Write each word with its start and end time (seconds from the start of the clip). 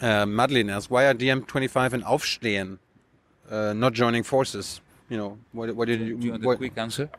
Uh, 0.00 0.24
Madeline 0.24 0.70
asks, 0.70 0.90
why 0.90 1.04
are 1.06 1.14
DiEM25 1.14 1.92
and 1.92 2.04
Aufstehen 2.04 2.78
uh, 3.50 3.72
not 3.74 3.92
joining 3.92 4.22
forces? 4.22 4.80
You 5.10 5.18
know, 5.18 5.38
what, 5.52 5.74
what 5.76 5.88
did 5.88 6.00
you? 6.00 6.16
Do 6.16 6.26
you 6.26 6.32
want 6.32 6.44
what- 6.44 6.54
a 6.54 6.56
quick 6.56 6.78
answer? 6.78 7.10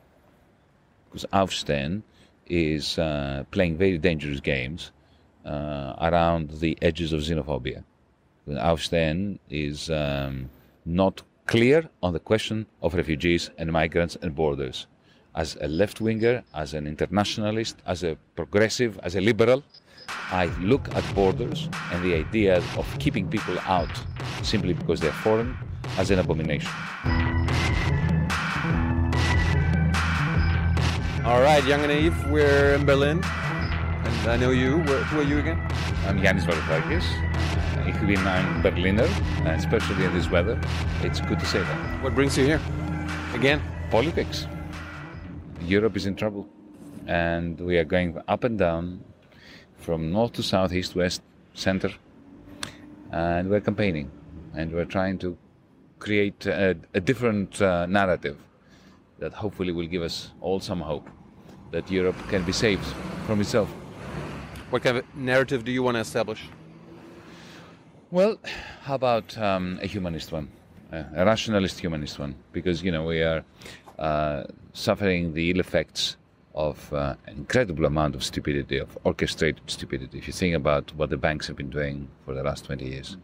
Because 1.11 1.25
Aufstehen 1.33 2.03
is 2.47 2.97
uh, 2.97 3.43
playing 3.51 3.77
very 3.77 3.97
dangerous 3.97 4.39
games 4.39 4.91
uh, 5.45 5.93
around 6.01 6.51
the 6.61 6.77
edges 6.81 7.11
of 7.11 7.19
xenophobia. 7.19 7.83
And 8.47 8.57
Aufstehen 8.57 9.37
is 9.49 9.89
um, 9.89 10.49
not 10.85 11.21
clear 11.47 11.89
on 12.01 12.13
the 12.13 12.19
question 12.19 12.65
of 12.81 12.93
refugees 12.93 13.49
and 13.57 13.71
migrants 13.71 14.17
and 14.21 14.33
borders. 14.33 14.87
As 15.35 15.57
a 15.59 15.67
left 15.67 15.99
winger, 15.99 16.43
as 16.53 16.73
an 16.73 16.87
internationalist, 16.87 17.75
as 17.85 18.03
a 18.03 18.17
progressive, 18.35 18.97
as 19.03 19.15
a 19.15 19.21
liberal, 19.21 19.63
I 20.31 20.45
look 20.59 20.93
at 20.95 21.03
borders 21.13 21.69
and 21.91 22.03
the 22.03 22.15
idea 22.15 22.57
of 22.77 22.87
keeping 22.99 23.27
people 23.27 23.59
out 23.61 23.91
simply 24.43 24.73
because 24.73 24.99
they're 24.99 25.11
foreign 25.11 25.57
as 25.97 26.11
an 26.11 26.19
abomination. 26.19 26.71
All 31.25 31.41
right, 31.41 31.63
Young 31.65 31.81
and 31.81 31.91
Eve, 31.91 32.15
we're 32.31 32.73
in 32.73 32.85
Berlin. 32.85 33.21
And 33.23 34.31
I 34.31 34.37
know 34.37 34.51
you. 34.51 34.79
Where, 34.79 35.03
who 35.03 35.19
are 35.19 35.23
you 35.23 35.39
again? 35.39 35.59
I'm 36.07 36.19
Yanis 36.19 36.45
Varoufakis. 36.45 37.05
Ich 37.87 37.99
bin 38.01 38.25
ein 38.27 38.61
Berliner, 38.61 39.07
especially 39.45 40.05
in 40.05 40.13
this 40.13 40.29
weather. 40.29 40.59
It's 41.03 41.21
good 41.21 41.39
to 41.39 41.45
say 41.45 41.59
that. 41.59 42.03
What 42.03 42.15
brings 42.15 42.37
you 42.37 42.45
here? 42.45 42.61
Again? 43.33 43.61
Politics. 43.89 44.47
Europe 45.61 45.95
is 45.95 46.05
in 46.05 46.15
trouble. 46.15 46.47
And 47.07 47.59
we 47.59 47.77
are 47.77 47.83
going 47.83 48.19
up 48.27 48.43
and 48.43 48.57
down 48.57 49.03
from 49.81 50.11
north 50.11 50.33
to 50.33 50.43
south, 50.43 50.71
east, 50.73 50.95
west, 50.95 51.21
center. 51.53 51.91
And 53.11 53.49
we're 53.49 53.61
campaigning. 53.61 54.09
And 54.55 54.71
we're 54.71 54.85
trying 54.85 55.17
to 55.19 55.37
create 55.99 56.45
a, 56.45 56.77
a 56.93 56.99
different 56.99 57.61
uh, 57.61 57.85
narrative 57.85 58.37
that 59.19 59.33
hopefully 59.33 59.71
will 59.71 59.87
give 59.87 60.01
us 60.01 60.31
all 60.41 60.59
some 60.59 60.81
hope 60.81 61.09
that 61.71 61.89
Europe 61.89 62.15
can 62.29 62.43
be 62.43 62.51
saved 62.51 62.85
from 63.25 63.39
itself. 63.41 63.69
What 64.69 64.83
kind 64.83 64.97
of 64.97 65.15
narrative 65.15 65.63
do 65.63 65.71
you 65.71 65.83
want 65.83 65.95
to 65.95 66.01
establish? 66.01 66.47
Well, 68.09 68.37
how 68.83 68.95
about 68.95 69.37
um, 69.37 69.79
a 69.81 69.87
humanist 69.87 70.31
one, 70.31 70.49
uh, 70.91 71.03
a 71.15 71.25
rationalist 71.25 71.79
humanist 71.79 72.19
one? 72.19 72.35
Because 72.51 72.83
you 72.83 72.91
know 72.91 73.05
we 73.05 73.21
are 73.21 73.43
uh, 73.99 74.43
suffering 74.73 75.33
the 75.33 75.51
ill 75.51 75.59
effects 75.59 76.17
of 76.53 76.91
uh, 76.93 77.15
an 77.27 77.37
incredible 77.37 77.85
amount 77.85 78.15
of 78.15 78.23
stupidity, 78.23 78.77
of 78.77 78.97
orchestrated 79.03 79.61
stupidity. 79.67 80.17
If 80.17 80.27
you 80.27 80.33
think 80.33 80.55
about 80.55 80.93
what 80.95 81.09
the 81.09 81.17
banks 81.17 81.47
have 81.47 81.55
been 81.55 81.69
doing 81.69 82.09
for 82.25 82.33
the 82.33 82.43
last 82.43 82.65
20 82.65 82.85
years, 82.85 83.17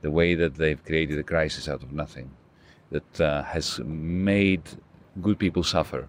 the 0.00 0.10
way 0.10 0.34
that 0.34 0.54
they've 0.54 0.82
created 0.84 1.18
a 1.18 1.22
crisis 1.22 1.68
out 1.68 1.82
of 1.82 1.92
nothing, 1.92 2.30
that 2.90 3.20
uh, 3.20 3.42
has 3.42 3.80
made 3.84 4.62
good 5.20 5.38
people 5.38 5.62
suffer 5.62 6.08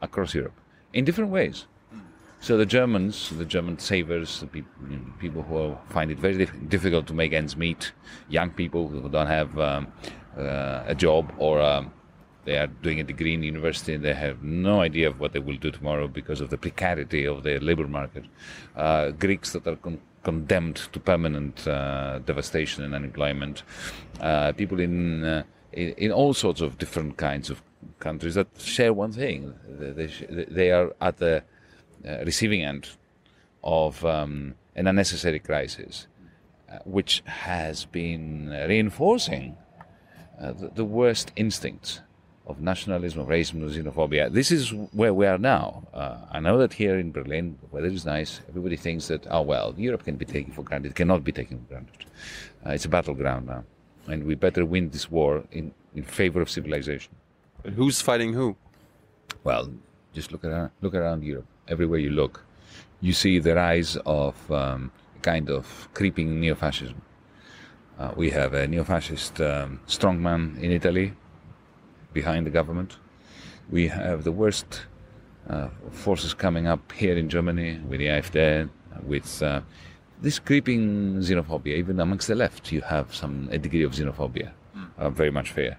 across 0.00 0.34
Europe 0.34 0.58
in 0.92 1.04
different 1.04 1.30
ways. 1.30 1.66
So 2.42 2.56
the 2.56 2.64
Germans, 2.64 3.30
the 3.36 3.44
German 3.44 3.78
savers, 3.78 4.40
the 4.40 4.46
peop- 4.46 4.64
you 4.88 4.96
know, 4.96 5.12
people 5.18 5.42
who 5.42 5.76
find 5.90 6.10
it 6.10 6.18
very 6.18 6.38
dif- 6.38 6.68
difficult 6.68 7.06
to 7.08 7.14
make 7.14 7.34
ends 7.34 7.54
meet, 7.54 7.92
young 8.30 8.50
people 8.50 8.88
who 8.88 9.08
don't 9.10 9.26
have 9.26 9.58
um, 9.58 9.88
uh, 10.38 10.84
a 10.86 10.94
job 10.94 11.32
or 11.36 11.60
um, 11.60 11.92
they 12.44 12.56
are 12.56 12.66
doing 12.66 13.00
a 13.00 13.04
degree 13.04 13.34
in 13.34 13.42
university 13.42 13.94
and 13.94 14.04
they 14.04 14.14
have 14.14 14.42
no 14.42 14.80
idea 14.80 15.08
of 15.08 15.20
what 15.20 15.32
they 15.32 15.38
will 15.38 15.56
do 15.56 15.70
tomorrow 15.70 16.08
because 16.08 16.40
of 16.40 16.50
the 16.50 16.56
precarity 16.56 17.26
of 17.26 17.42
the 17.42 17.58
labor 17.58 17.86
market. 17.86 18.24
Uh, 18.76 19.10
Greeks 19.10 19.52
that 19.52 19.66
are 19.66 19.76
con- 19.76 20.00
condemned 20.22 20.76
to 20.92 21.00
permanent 21.00 21.66
uh, 21.66 22.18
devastation 22.20 22.82
and 22.84 22.94
unemployment. 22.94 23.62
Uh, 24.20 24.52
people 24.52 24.80
in, 24.80 25.24
uh, 25.24 25.42
in 25.72 25.90
in 25.92 26.12
all 26.12 26.34
sorts 26.34 26.60
of 26.60 26.78
different 26.78 27.16
kinds 27.16 27.50
of 27.50 27.62
countries 27.98 28.34
that 28.34 28.48
share 28.58 28.92
one 28.92 29.12
thing: 29.12 29.54
they, 29.68 30.06
they, 30.48 30.70
are 30.70 30.94
at 31.00 31.18
the 31.18 31.42
uh, 32.06 32.24
receiving 32.24 32.62
end 32.62 32.88
of 33.62 34.04
um, 34.04 34.54
an 34.76 34.86
unnecessary 34.86 35.38
crisis, 35.38 36.06
uh, 36.70 36.78
which 36.84 37.22
has 37.26 37.84
been 37.86 38.50
reinforcing 38.68 39.56
the, 40.38 40.70
the 40.74 40.84
worst 40.84 41.32
instincts 41.36 42.00
of 42.50 42.60
nationalism, 42.60 43.20
of 43.20 43.28
racism, 43.28 43.62
of 43.64 43.70
xenophobia. 43.72 44.32
This 44.32 44.50
is 44.50 44.70
where 44.92 45.14
we 45.14 45.26
are 45.26 45.38
now. 45.38 45.86
Uh, 45.94 46.16
I 46.30 46.40
know 46.40 46.58
that 46.58 46.72
here 46.72 46.98
in 46.98 47.12
Berlin, 47.12 47.58
the 47.60 47.68
weather 47.74 47.88
is 47.88 48.04
nice. 48.04 48.40
Everybody 48.48 48.76
thinks 48.76 49.08
that, 49.08 49.26
oh, 49.30 49.42
well, 49.42 49.74
Europe 49.76 50.04
can 50.04 50.16
be 50.16 50.24
taken 50.24 50.52
for 50.52 50.62
granted. 50.62 50.90
It 50.90 50.96
cannot 50.96 51.24
be 51.24 51.32
taken 51.32 51.58
for 51.60 51.66
granted. 51.74 52.04
Uh, 52.64 52.70
it's 52.70 52.84
a 52.84 52.88
battleground 52.88 53.46
now. 53.46 53.64
And 54.06 54.24
we 54.24 54.34
better 54.34 54.64
win 54.64 54.90
this 54.90 55.10
war 55.10 55.44
in, 55.52 55.72
in 55.94 56.02
favor 56.02 56.40
of 56.40 56.50
civilization. 56.50 57.14
But 57.62 57.72
who's 57.74 58.00
fighting 58.00 58.32
who? 58.32 58.56
Well, 59.44 59.70
just 60.12 60.32
look 60.32 60.44
around, 60.44 60.70
look 60.80 60.94
around 60.94 61.22
Europe. 61.22 61.46
Everywhere 61.68 62.00
you 62.00 62.10
look, 62.10 62.44
you 63.00 63.12
see 63.12 63.38
the 63.38 63.54
rise 63.54 63.96
of 64.04 64.34
um, 64.50 64.90
a 65.16 65.20
kind 65.20 65.50
of 65.50 65.88
creeping 65.94 66.40
neo-fascism. 66.40 67.00
Uh, 67.98 68.12
we 68.16 68.30
have 68.30 68.54
a 68.54 68.66
neo-fascist 68.66 69.40
um, 69.40 69.80
strongman 69.86 70.58
in 70.60 70.72
Italy 70.72 71.12
behind 72.12 72.46
the 72.46 72.50
government. 72.50 72.96
We 73.70 73.88
have 73.88 74.24
the 74.24 74.32
worst 74.32 74.82
uh, 75.48 75.68
forces 75.90 76.34
coming 76.34 76.66
up 76.66 76.92
here 76.92 77.16
in 77.16 77.28
Germany 77.28 77.80
with 77.88 78.00
the 78.00 78.06
AfD, 78.06 78.68
with 79.06 79.42
uh, 79.42 79.60
this 80.20 80.38
creeping 80.38 81.16
xenophobia. 81.18 81.76
Even 81.76 82.00
amongst 82.00 82.28
the 82.28 82.34
left, 82.34 82.72
you 82.72 82.80
have 82.82 83.14
some 83.14 83.48
a 83.50 83.58
degree 83.58 83.82
of 83.82 83.92
xenophobia, 83.92 84.50
uh, 84.98 85.10
very 85.10 85.30
much 85.30 85.50
fair. 85.52 85.78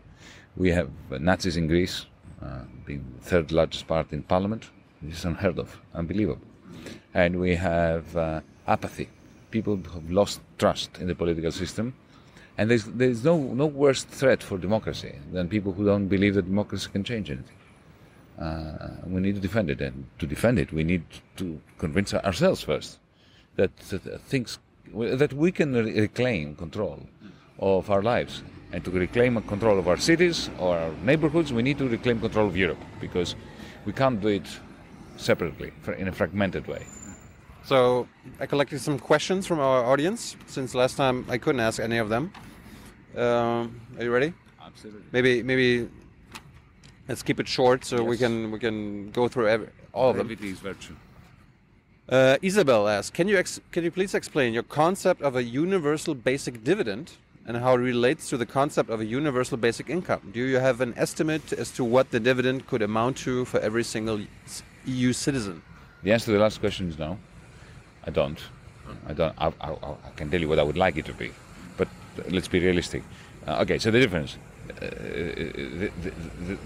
We 0.57 0.71
have 0.71 0.89
Nazis 1.09 1.57
in 1.57 1.67
Greece, 1.67 2.05
uh, 2.41 2.61
being 2.85 3.05
the 3.19 3.25
third 3.25 3.51
largest 3.51 3.87
party 3.87 4.15
in 4.15 4.23
parliament. 4.23 4.69
This 5.01 5.19
is 5.19 5.25
unheard 5.25 5.59
of, 5.59 5.79
unbelievable. 5.93 6.41
And 7.13 7.39
we 7.39 7.55
have 7.55 8.15
uh, 8.17 8.41
apathy. 8.67 9.09
People 9.51 9.77
have 9.93 10.11
lost 10.11 10.41
trust 10.57 10.97
in 10.99 11.07
the 11.07 11.15
political 11.15 11.51
system. 11.51 11.93
And 12.61 12.69
there's, 12.69 12.83
there's 12.83 13.23
no, 13.23 13.39
no 13.39 13.65
worse 13.65 14.03
threat 14.03 14.43
for 14.43 14.55
democracy 14.55 15.15
than 15.33 15.49
people 15.49 15.71
who 15.71 15.83
don't 15.83 16.07
believe 16.07 16.35
that 16.35 16.43
democracy 16.43 16.89
can 16.91 17.03
change 17.03 17.31
anything. 17.31 17.57
Uh, 18.37 18.89
we 19.07 19.19
need 19.19 19.33
to 19.33 19.41
defend 19.41 19.71
it. 19.71 19.81
And 19.81 20.05
to 20.19 20.27
defend 20.27 20.59
it, 20.59 20.71
we 20.71 20.83
need 20.83 21.03
to 21.37 21.59
convince 21.79 22.13
ourselves 22.13 22.61
first 22.61 22.99
that, 23.55 23.75
that 23.77 24.21
things, 24.21 24.59
that 24.93 25.33
we 25.33 25.51
can 25.51 25.73
reclaim 25.73 26.55
control 26.55 26.99
of 27.57 27.89
our 27.89 28.03
lives. 28.03 28.43
And 28.71 28.85
to 28.85 28.91
reclaim 28.91 29.41
control 29.41 29.79
of 29.79 29.87
our 29.87 29.97
cities 29.97 30.51
or 30.59 30.77
our 30.77 30.91
neighborhoods, 31.03 31.51
we 31.51 31.63
need 31.63 31.79
to 31.79 31.89
reclaim 31.89 32.19
control 32.19 32.45
of 32.45 32.55
Europe 32.55 32.83
because 32.99 33.33
we 33.87 33.91
can't 33.91 34.21
do 34.21 34.27
it 34.27 34.45
separately, 35.17 35.73
in 35.97 36.07
a 36.09 36.11
fragmented 36.11 36.67
way. 36.67 36.85
So 37.63 38.07
I 38.39 38.45
collected 38.45 38.81
some 38.81 38.99
questions 38.99 39.47
from 39.47 39.59
our 39.59 39.83
audience 39.83 40.35
since 40.45 40.75
last 40.75 40.95
time 40.95 41.25
I 41.27 41.39
couldn't 41.39 41.61
ask 41.61 41.79
any 41.79 41.97
of 41.97 42.09
them. 42.09 42.31
Um, 43.15 43.81
are 43.97 44.03
you 44.03 44.11
ready? 44.11 44.33
Absolutely. 44.63 45.01
Maybe 45.11 45.43
maybe 45.43 45.89
let's 47.07 47.23
keep 47.23 47.39
it 47.39 47.47
short 47.47 47.83
so 47.85 48.03
we 48.03 48.17
can 48.17 48.51
we 48.51 48.59
can 48.59 49.11
go 49.11 49.27
through 49.27 49.47
every, 49.49 49.67
all 49.93 50.09
of 50.09 50.17
them. 50.17 50.27
Brevity 50.27 50.49
is 50.51 50.59
virtue. 50.59 50.95
Uh, 52.09 52.37
Isabel 52.41 52.87
asks, 52.87 53.09
can 53.09 53.27
you 53.27 53.37
ex- 53.37 53.61
can 53.71 53.83
you 53.83 53.91
please 53.91 54.13
explain 54.13 54.53
your 54.53 54.63
concept 54.63 55.21
of 55.21 55.35
a 55.35 55.43
universal 55.43 56.13
basic 56.15 56.63
dividend 56.63 57.11
and 57.45 57.57
how 57.57 57.73
it 57.73 57.77
relates 57.77 58.29
to 58.29 58.37
the 58.37 58.45
concept 58.45 58.89
of 58.89 58.99
a 59.01 59.05
universal 59.05 59.57
basic 59.57 59.89
income? 59.89 60.31
Do 60.33 60.39
you 60.39 60.59
have 60.59 60.81
an 60.81 60.93
estimate 60.97 61.53
as 61.53 61.71
to 61.71 61.83
what 61.83 62.11
the 62.11 62.19
dividend 62.19 62.67
could 62.67 62.81
amount 62.81 63.17
to 63.17 63.45
for 63.45 63.59
every 63.59 63.83
single 63.83 64.19
EU 64.85 65.13
citizen? 65.13 65.61
The 66.03 66.11
answer 66.11 66.25
to 66.27 66.31
the 66.31 66.39
last 66.39 66.59
question 66.59 66.89
is 66.89 66.97
no. 66.97 67.17
I 68.05 68.09
don't. 68.09 68.39
I 69.07 69.13
don't. 69.13 69.33
I, 69.37 69.47
I, 69.61 69.71
I 69.71 70.09
can 70.15 70.29
tell 70.29 70.41
you 70.41 70.49
what 70.49 70.59
I 70.59 70.63
would 70.63 70.77
like 70.77 70.97
it 70.97 71.05
to 71.05 71.13
be, 71.13 71.31
let's 72.29 72.47
be 72.47 72.59
realistic. 72.59 73.03
Uh, 73.47 73.61
okay, 73.61 73.77
so 73.77 73.91
the 73.91 73.99
difference. 73.99 74.37
Uh, 74.69 74.85
the, 74.85 75.91
the, 76.01 76.11
the, 76.45 76.57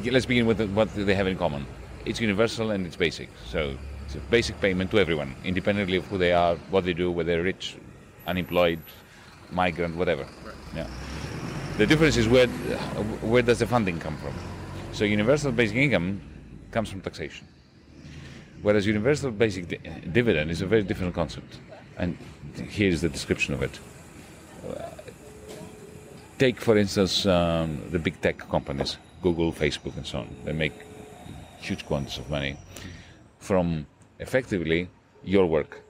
the, 0.00 0.10
let's 0.10 0.26
begin 0.26 0.46
with 0.46 0.60
what 0.72 0.92
they 0.94 1.14
have 1.14 1.26
in 1.26 1.36
common. 1.36 1.66
It's 2.04 2.20
universal 2.20 2.70
and 2.70 2.86
it's 2.86 2.96
basic. 2.96 3.28
So 3.46 3.76
it's 4.06 4.14
a 4.14 4.18
basic 4.30 4.60
payment 4.60 4.90
to 4.92 4.98
everyone, 4.98 5.34
independently 5.44 5.96
of 5.96 6.06
who 6.06 6.18
they 6.18 6.32
are, 6.32 6.56
what 6.70 6.84
they 6.84 6.92
do, 6.92 7.10
whether 7.10 7.32
they're 7.32 7.42
rich, 7.42 7.76
unemployed, 8.26 8.80
migrant, 9.50 9.96
whatever. 9.96 10.26
Yeah. 10.74 10.86
The 11.78 11.86
difference 11.86 12.16
is 12.16 12.28
where 12.28 12.48
where 13.22 13.42
does 13.42 13.58
the 13.58 13.66
funding 13.66 13.98
come 13.98 14.16
from? 14.18 14.34
So 14.92 15.04
universal 15.04 15.52
basic 15.52 15.76
income 15.76 16.20
comes 16.70 16.90
from 16.90 17.00
taxation. 17.00 17.46
Whereas 18.62 18.86
universal 18.86 19.30
basic 19.30 19.68
di- 19.68 19.78
dividend 20.12 20.50
is 20.50 20.62
a 20.62 20.66
very 20.66 20.82
different 20.82 21.14
concept. 21.14 21.58
And 21.96 22.16
here's 22.68 23.00
the 23.00 23.08
description 23.08 23.54
of 23.54 23.62
it. 23.62 23.78
Take, 26.38 26.60
for 26.60 26.76
instance, 26.76 27.24
um, 27.26 27.80
the 27.90 27.98
big 27.98 28.20
tech 28.20 28.38
companies, 28.50 28.96
Google, 29.22 29.52
Facebook, 29.52 29.96
and 29.96 30.06
so 30.06 30.18
on. 30.18 30.28
They 30.44 30.52
make 30.52 30.72
huge 31.60 31.86
quantities 31.86 32.18
of 32.18 32.28
money 32.28 32.56
from 33.38 33.86
effectively 34.18 34.88
your 35.22 35.46
work. 35.46 35.82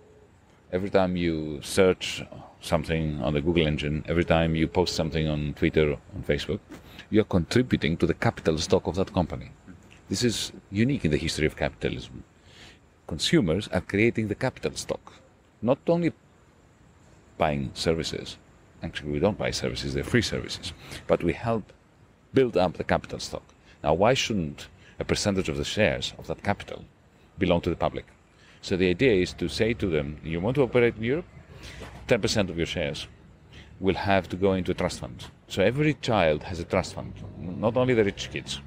Every 0.72 0.90
time 0.90 1.16
you 1.16 1.60
search 1.62 2.22
something 2.60 3.20
on 3.22 3.34
the 3.34 3.40
Google 3.40 3.66
engine, 3.66 4.04
every 4.08 4.24
time 4.24 4.54
you 4.54 4.68
post 4.68 4.94
something 4.94 5.26
on 5.28 5.54
Twitter 5.54 5.92
or 5.92 5.98
on 6.14 6.22
Facebook, 6.22 6.60
you're 7.10 7.24
contributing 7.24 7.96
to 7.96 8.06
the 8.06 8.14
capital 8.14 8.58
stock 8.58 8.86
of 8.86 8.94
that 8.96 9.12
company. 9.12 9.50
This 10.08 10.22
is 10.22 10.52
unique 10.70 11.04
in 11.04 11.10
the 11.10 11.16
history 11.16 11.46
of 11.46 11.56
capitalism. 11.56 12.24
Consumers 13.06 13.68
are 13.68 13.80
creating 13.80 14.28
the 14.28 14.34
capital 14.34 14.72
stock, 14.74 15.14
not 15.60 15.78
only 15.88 16.12
buying 17.38 17.70
services. 17.74 18.36
Actually, 18.82 19.12
we 19.12 19.18
don't 19.18 19.38
buy 19.38 19.50
services, 19.50 19.94
they're 19.94 20.04
free 20.04 20.22
services. 20.22 20.72
But 21.06 21.22
we 21.22 21.32
help 21.32 21.72
build 22.34 22.56
up 22.56 22.76
the 22.76 22.84
capital 22.84 23.18
stock. 23.18 23.44
Now, 23.82 23.94
why 23.94 24.14
shouldn't 24.14 24.68
a 24.98 25.04
percentage 25.04 25.48
of 25.48 25.56
the 25.56 25.64
shares 25.64 26.12
of 26.18 26.26
that 26.26 26.42
capital 26.42 26.84
belong 27.38 27.60
to 27.62 27.70
the 27.70 27.76
public? 27.76 28.06
So 28.60 28.76
the 28.76 28.90
idea 28.90 29.14
is 29.14 29.32
to 29.34 29.48
say 29.48 29.74
to 29.74 29.86
them, 29.86 30.18
you 30.22 30.40
want 30.40 30.54
to 30.56 30.62
operate 30.62 30.96
in 30.96 31.04
Europe? 31.04 31.26
10% 32.08 32.48
of 32.48 32.56
your 32.56 32.66
shares 32.66 33.06
will 33.80 33.94
have 33.94 34.28
to 34.28 34.36
go 34.36 34.52
into 34.52 34.70
a 34.70 34.74
trust 34.74 35.00
fund. 35.00 35.26
So 35.48 35.62
every 35.62 35.94
child 35.94 36.44
has 36.44 36.60
a 36.60 36.64
trust 36.64 36.94
fund, 36.94 37.12
not 37.38 37.76
only 37.76 37.94
the 37.94 38.04
rich 38.04 38.30
kids. 38.32 38.60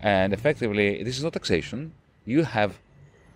And 0.00 0.32
effectively, 0.32 1.02
this 1.02 1.16
is 1.16 1.24
not 1.24 1.32
taxation. 1.32 1.92
You 2.24 2.42
have 2.42 2.78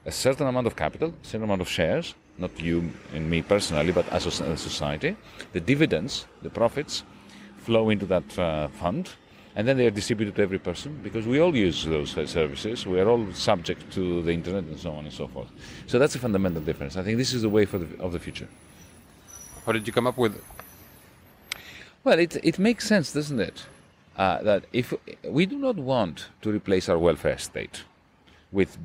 a 0.05 0.11
certain 0.13 0.47
amount 0.47 0.67
of 0.67 0.75
capital, 0.77 1.15
a 1.23 1.27
certain 1.27 1.45
amount 1.45 1.61
of 1.61 1.69
shares, 1.69 2.15
not 2.39 2.61
you 2.61 2.93
and 3.15 3.29
me 3.29 3.43
personally, 3.43 3.93
but 3.93 4.09
as 4.11 4.27
a 4.27 4.57
society. 4.57 5.17
The 5.53 5.61
dividends, 5.61 6.27
the 6.43 6.51
profits, 6.51 7.03
flow 7.59 7.91
into 7.91 8.07
that 8.07 8.39
uh, 8.39 8.69
fund, 8.69 9.11
and 9.57 9.67
then 9.67 9.77
they 9.79 9.87
are 9.87 9.91
distributed 9.91 10.37
to 10.37 10.43
every 10.43 10.59
person 10.59 11.01
because 11.03 11.27
we 11.27 11.41
all 11.41 11.57
use 11.57 11.85
those 11.85 12.17
uh, 12.17 12.27
services. 12.27 12.87
We 12.87 13.01
are 13.01 13.09
all 13.09 13.33
subject 13.33 13.91
to 13.95 14.23
the 14.23 14.33
internet 14.33 14.65
and 14.65 14.79
so 14.79 14.93
on 14.93 15.05
and 15.05 15.13
so 15.13 15.27
forth. 15.27 15.49
So 15.87 15.99
that's 15.99 16.15
a 16.15 16.19
fundamental 16.19 16.61
difference. 16.61 16.97
I 16.97 17.03
think 17.03 17.17
this 17.17 17.33
is 17.33 17.43
the 17.43 17.49
way 17.49 17.65
for 17.65 17.79
the, 17.79 18.03
of 18.03 18.13
the 18.13 18.19
future. 18.19 18.49
How 19.65 19.73
did 19.73 19.87
you 19.87 19.93
come 19.93 20.07
up 20.07 20.19
with 20.19 20.37
it? 20.37 20.45
Well, 22.05 22.19
it, 22.19 22.37
it 22.45 22.59
makes 22.59 22.87
sense, 22.87 23.13
doesn't 23.13 23.41
it? 23.41 23.65
Uh, 24.17 24.43
that 24.43 24.65
if 24.73 24.95
we 25.25 25.47
do 25.47 25.59
not 25.59 25.77
want 25.77 26.29
to 26.43 26.51
replace 26.51 26.89
our 26.89 26.99
welfare 26.99 27.39
state 27.39 27.83
with 28.53 28.79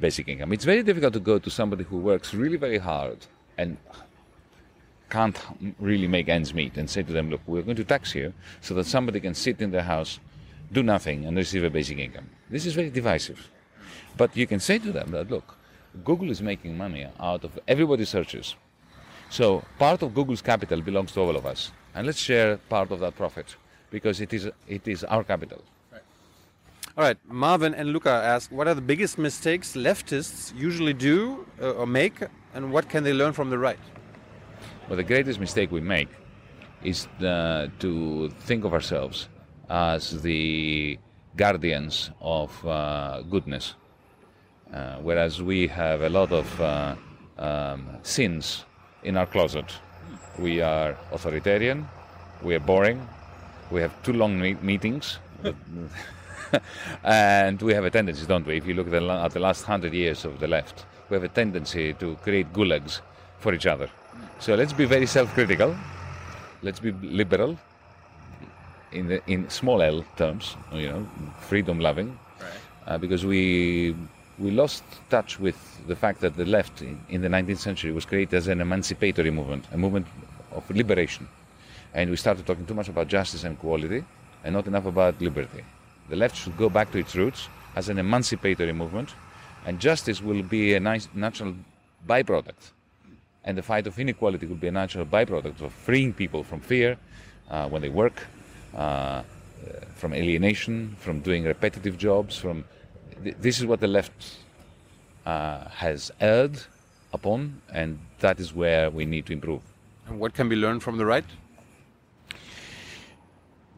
basic 0.00 0.28
income, 0.28 0.52
it's 0.52 0.64
very 0.64 0.82
difficult 0.82 1.12
to 1.14 1.20
go 1.20 1.38
to 1.38 1.50
somebody 1.50 1.84
who 1.84 1.98
works 1.98 2.32
really 2.34 2.56
very 2.56 2.78
hard 2.78 3.18
and 3.58 3.76
can't 5.10 5.38
really 5.78 6.06
make 6.06 6.28
ends 6.28 6.54
meet 6.54 6.76
and 6.76 6.88
say 6.88 7.02
to 7.02 7.12
them, 7.12 7.30
look, 7.30 7.40
we're 7.46 7.62
going 7.62 7.76
to 7.76 7.84
tax 7.84 8.14
you 8.14 8.32
so 8.60 8.74
that 8.74 8.86
somebody 8.86 9.20
can 9.20 9.34
sit 9.34 9.60
in 9.60 9.70
their 9.72 9.82
house, 9.82 10.20
do 10.72 10.82
nothing, 10.82 11.26
and 11.26 11.36
receive 11.36 11.64
a 11.64 11.70
basic 11.70 11.98
income. 11.98 12.30
This 12.48 12.64
is 12.64 12.74
very 12.74 12.90
divisive. 12.90 13.50
But 14.16 14.36
you 14.36 14.46
can 14.46 14.60
say 14.60 14.78
to 14.78 14.92
them 14.92 15.10
that, 15.10 15.30
look, 15.30 15.56
Google 16.04 16.30
is 16.30 16.40
making 16.40 16.76
money 16.76 17.06
out 17.18 17.44
of 17.44 17.58
everybody's 17.66 18.08
searches. 18.08 18.54
So 19.28 19.64
part 19.78 20.02
of 20.02 20.14
Google's 20.14 20.42
capital 20.42 20.80
belongs 20.80 21.12
to 21.12 21.20
all 21.20 21.36
of 21.36 21.46
us, 21.46 21.72
and 21.94 22.06
let's 22.06 22.18
share 22.18 22.56
part 22.56 22.90
of 22.90 23.00
that 23.00 23.16
profit 23.16 23.56
because 23.90 24.20
it 24.20 24.32
is 24.32 24.48
it 24.68 24.86
is 24.86 25.04
our 25.04 25.24
capital. 25.24 25.62
All 26.96 27.04
right, 27.04 27.16
Marvin 27.28 27.72
and 27.72 27.92
Luca 27.92 28.10
ask, 28.10 28.50
what 28.50 28.66
are 28.66 28.74
the 28.74 28.80
biggest 28.80 29.16
mistakes 29.16 29.76
leftists 29.76 30.52
usually 30.56 30.92
do 30.92 31.46
uh, 31.62 31.70
or 31.70 31.86
make, 31.86 32.18
and 32.52 32.72
what 32.72 32.88
can 32.88 33.04
they 33.04 33.12
learn 33.12 33.32
from 33.32 33.48
the 33.48 33.58
right? 33.58 33.78
Well, 34.88 34.96
the 34.96 35.04
greatest 35.04 35.38
mistake 35.38 35.70
we 35.70 35.80
make 35.80 36.08
is 36.82 37.06
uh, 37.22 37.68
to 37.78 38.28
think 38.40 38.64
of 38.64 38.72
ourselves 38.72 39.28
as 39.68 40.20
the 40.22 40.98
guardians 41.36 42.10
of 42.20 42.66
uh, 42.66 43.22
goodness, 43.30 43.74
uh, 44.74 44.96
whereas 44.96 45.40
we 45.40 45.68
have 45.68 46.00
a 46.00 46.08
lot 46.08 46.32
of 46.32 46.60
uh, 46.60 46.96
um, 47.38 47.88
sins 48.02 48.64
in 49.04 49.16
our 49.16 49.26
closet. 49.26 49.72
We 50.40 50.60
are 50.60 50.98
authoritarian, 51.12 51.88
we 52.42 52.56
are 52.56 52.60
boring, 52.60 53.06
we 53.70 53.80
have 53.80 53.92
too 54.02 54.12
long 54.12 54.40
meetings, 54.60 55.20
and 57.04 57.60
we 57.62 57.74
have 57.74 57.84
a 57.84 57.90
tendency, 57.90 58.26
don't 58.26 58.46
we? 58.46 58.56
If 58.56 58.66
you 58.66 58.74
look 58.74 58.86
at 58.86 58.92
the, 58.92 59.10
at 59.10 59.32
the 59.32 59.40
last 59.40 59.64
hundred 59.64 59.92
years 59.92 60.24
of 60.24 60.40
the 60.40 60.48
left, 60.48 60.84
we 61.08 61.14
have 61.14 61.24
a 61.24 61.28
tendency 61.28 61.94
to 61.94 62.16
create 62.16 62.52
gulags 62.52 63.00
for 63.38 63.54
each 63.54 63.66
other. 63.66 63.88
So 64.38 64.54
let's 64.54 64.72
be 64.72 64.84
very 64.84 65.06
self-critical. 65.06 65.76
Let's 66.62 66.80
be 66.80 66.92
liberal 66.92 67.58
in 68.92 69.08
the 69.08 69.22
in 69.26 69.48
small 69.48 69.82
L 69.82 70.04
terms, 70.16 70.56
you 70.72 70.88
know, 70.88 71.06
freedom-loving, 71.40 72.18
right. 72.40 72.50
uh, 72.86 72.98
because 72.98 73.24
we 73.24 73.94
we 74.38 74.50
lost 74.50 74.82
touch 75.10 75.38
with 75.38 75.56
the 75.86 75.94
fact 75.94 76.20
that 76.20 76.36
the 76.36 76.46
left 76.46 76.80
in, 76.82 76.98
in, 77.10 77.20
the 77.20 77.28
19th 77.28 77.58
century 77.58 77.92
was 77.92 78.06
created 78.06 78.34
as 78.34 78.48
an 78.48 78.60
emancipatory 78.60 79.30
movement, 79.30 79.66
a 79.72 79.76
movement 79.76 80.06
of 80.52 80.68
liberation. 80.70 81.28
And 81.92 82.08
we 82.08 82.16
started 82.16 82.46
talking 82.46 82.64
too 82.64 82.74
much 82.74 82.88
about 82.88 83.08
justice 83.08 83.44
and 83.44 83.56
equality 83.56 84.02
and 84.42 84.54
not 84.54 84.66
enough 84.66 84.86
about 84.86 85.20
liberty. 85.20 85.62
The 86.10 86.16
left 86.16 86.36
should 86.36 86.56
go 86.56 86.68
back 86.68 86.90
to 86.92 86.98
its 86.98 87.14
roots 87.14 87.48
as 87.76 87.88
an 87.88 87.98
emancipatory 87.98 88.72
movement, 88.72 89.14
and 89.64 89.78
justice 89.78 90.20
will 90.20 90.42
be 90.42 90.74
a 90.74 90.80
nice 90.80 91.08
natural 91.14 91.54
byproduct. 92.06 92.72
And 93.44 93.56
the 93.56 93.62
fight 93.62 93.86
of 93.86 93.98
inequality 93.98 94.46
will 94.46 94.56
be 94.56 94.66
a 94.66 94.72
natural 94.72 95.06
byproduct 95.06 95.62
of 95.62 95.72
freeing 95.72 96.12
people 96.12 96.42
from 96.42 96.60
fear 96.60 96.98
uh, 97.48 97.68
when 97.68 97.80
they 97.80 97.88
work, 97.88 98.26
uh, 98.76 99.22
from 99.94 100.12
alienation, 100.12 100.96
from 100.98 101.20
doing 101.20 101.44
repetitive 101.44 101.96
jobs, 101.96 102.36
from 102.36 102.64
this 103.22 103.60
is 103.60 103.66
what 103.66 103.80
the 103.80 103.88
left 103.88 104.38
uh, 105.26 105.68
has 105.68 106.10
erred 106.20 106.60
upon, 107.12 107.62
and 107.72 108.00
that 108.18 108.40
is 108.40 108.52
where 108.52 108.90
we 108.90 109.04
need 109.04 109.26
to 109.26 109.32
improve. 109.32 109.62
And 110.08 110.18
what 110.18 110.34
can 110.34 110.48
be 110.48 110.56
learned 110.56 110.82
from 110.82 110.98
the 110.98 111.06
right? 111.06 111.24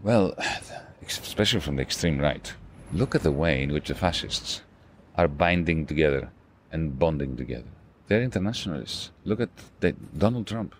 Well, 0.02 0.34
especially 1.02 1.60
from 1.60 1.76
the 1.76 1.82
extreme 1.82 2.18
right. 2.18 2.52
Look 2.92 3.14
at 3.14 3.22
the 3.22 3.32
way 3.32 3.62
in 3.62 3.72
which 3.72 3.88
the 3.88 3.94
fascists 3.94 4.62
are 5.16 5.28
binding 5.28 5.86
together 5.86 6.30
and 6.70 6.98
bonding 6.98 7.36
together. 7.36 7.68
They're 8.08 8.22
internationalists. 8.22 9.10
Look 9.24 9.40
at 9.40 9.50
the, 9.80 9.92
Donald 10.16 10.46
Trump, 10.46 10.74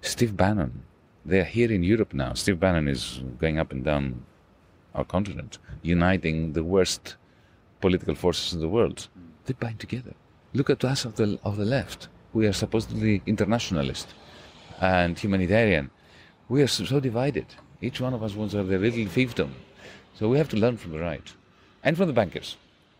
Steve 0.00 0.36
Bannon. 0.36 0.84
They're 1.24 1.44
here 1.44 1.72
in 1.72 1.82
Europe 1.82 2.12
now. 2.12 2.34
Steve 2.34 2.60
Bannon 2.60 2.86
is 2.88 3.20
going 3.38 3.58
up 3.58 3.72
and 3.72 3.82
down 3.84 4.24
our 4.94 5.04
continent, 5.04 5.58
uniting 5.82 6.52
the 6.52 6.62
worst 6.62 7.16
political 7.80 8.14
forces 8.14 8.52
in 8.52 8.60
the 8.60 8.68
world. 8.68 9.08
They 9.46 9.54
bind 9.54 9.80
together. 9.80 10.14
Look 10.52 10.70
at 10.70 10.84
us 10.84 11.04
of 11.04 11.16
the, 11.16 11.38
of 11.44 11.56
the 11.56 11.64
left. 11.64 12.08
We 12.32 12.46
are 12.46 12.52
supposedly 12.52 13.22
internationalist 13.26 14.08
and 14.80 15.18
humanitarian. 15.18 15.90
We 16.48 16.62
are 16.62 16.66
so 16.66 17.00
divided. 17.00 17.46
Each 17.84 18.00
one 18.00 18.14
of 18.14 18.22
us 18.22 18.34
wants 18.34 18.52
to 18.52 18.58
have 18.58 18.68
their 18.68 18.78
little 18.78 19.04
fiefdom. 19.04 19.50
So 20.14 20.28
we 20.28 20.38
have 20.38 20.48
to 20.50 20.56
learn 20.56 20.76
from 20.78 20.92
the 20.92 21.00
right 21.00 21.28
and 21.82 21.96
from 21.96 22.06
the 22.06 22.14
bankers. 22.14 22.56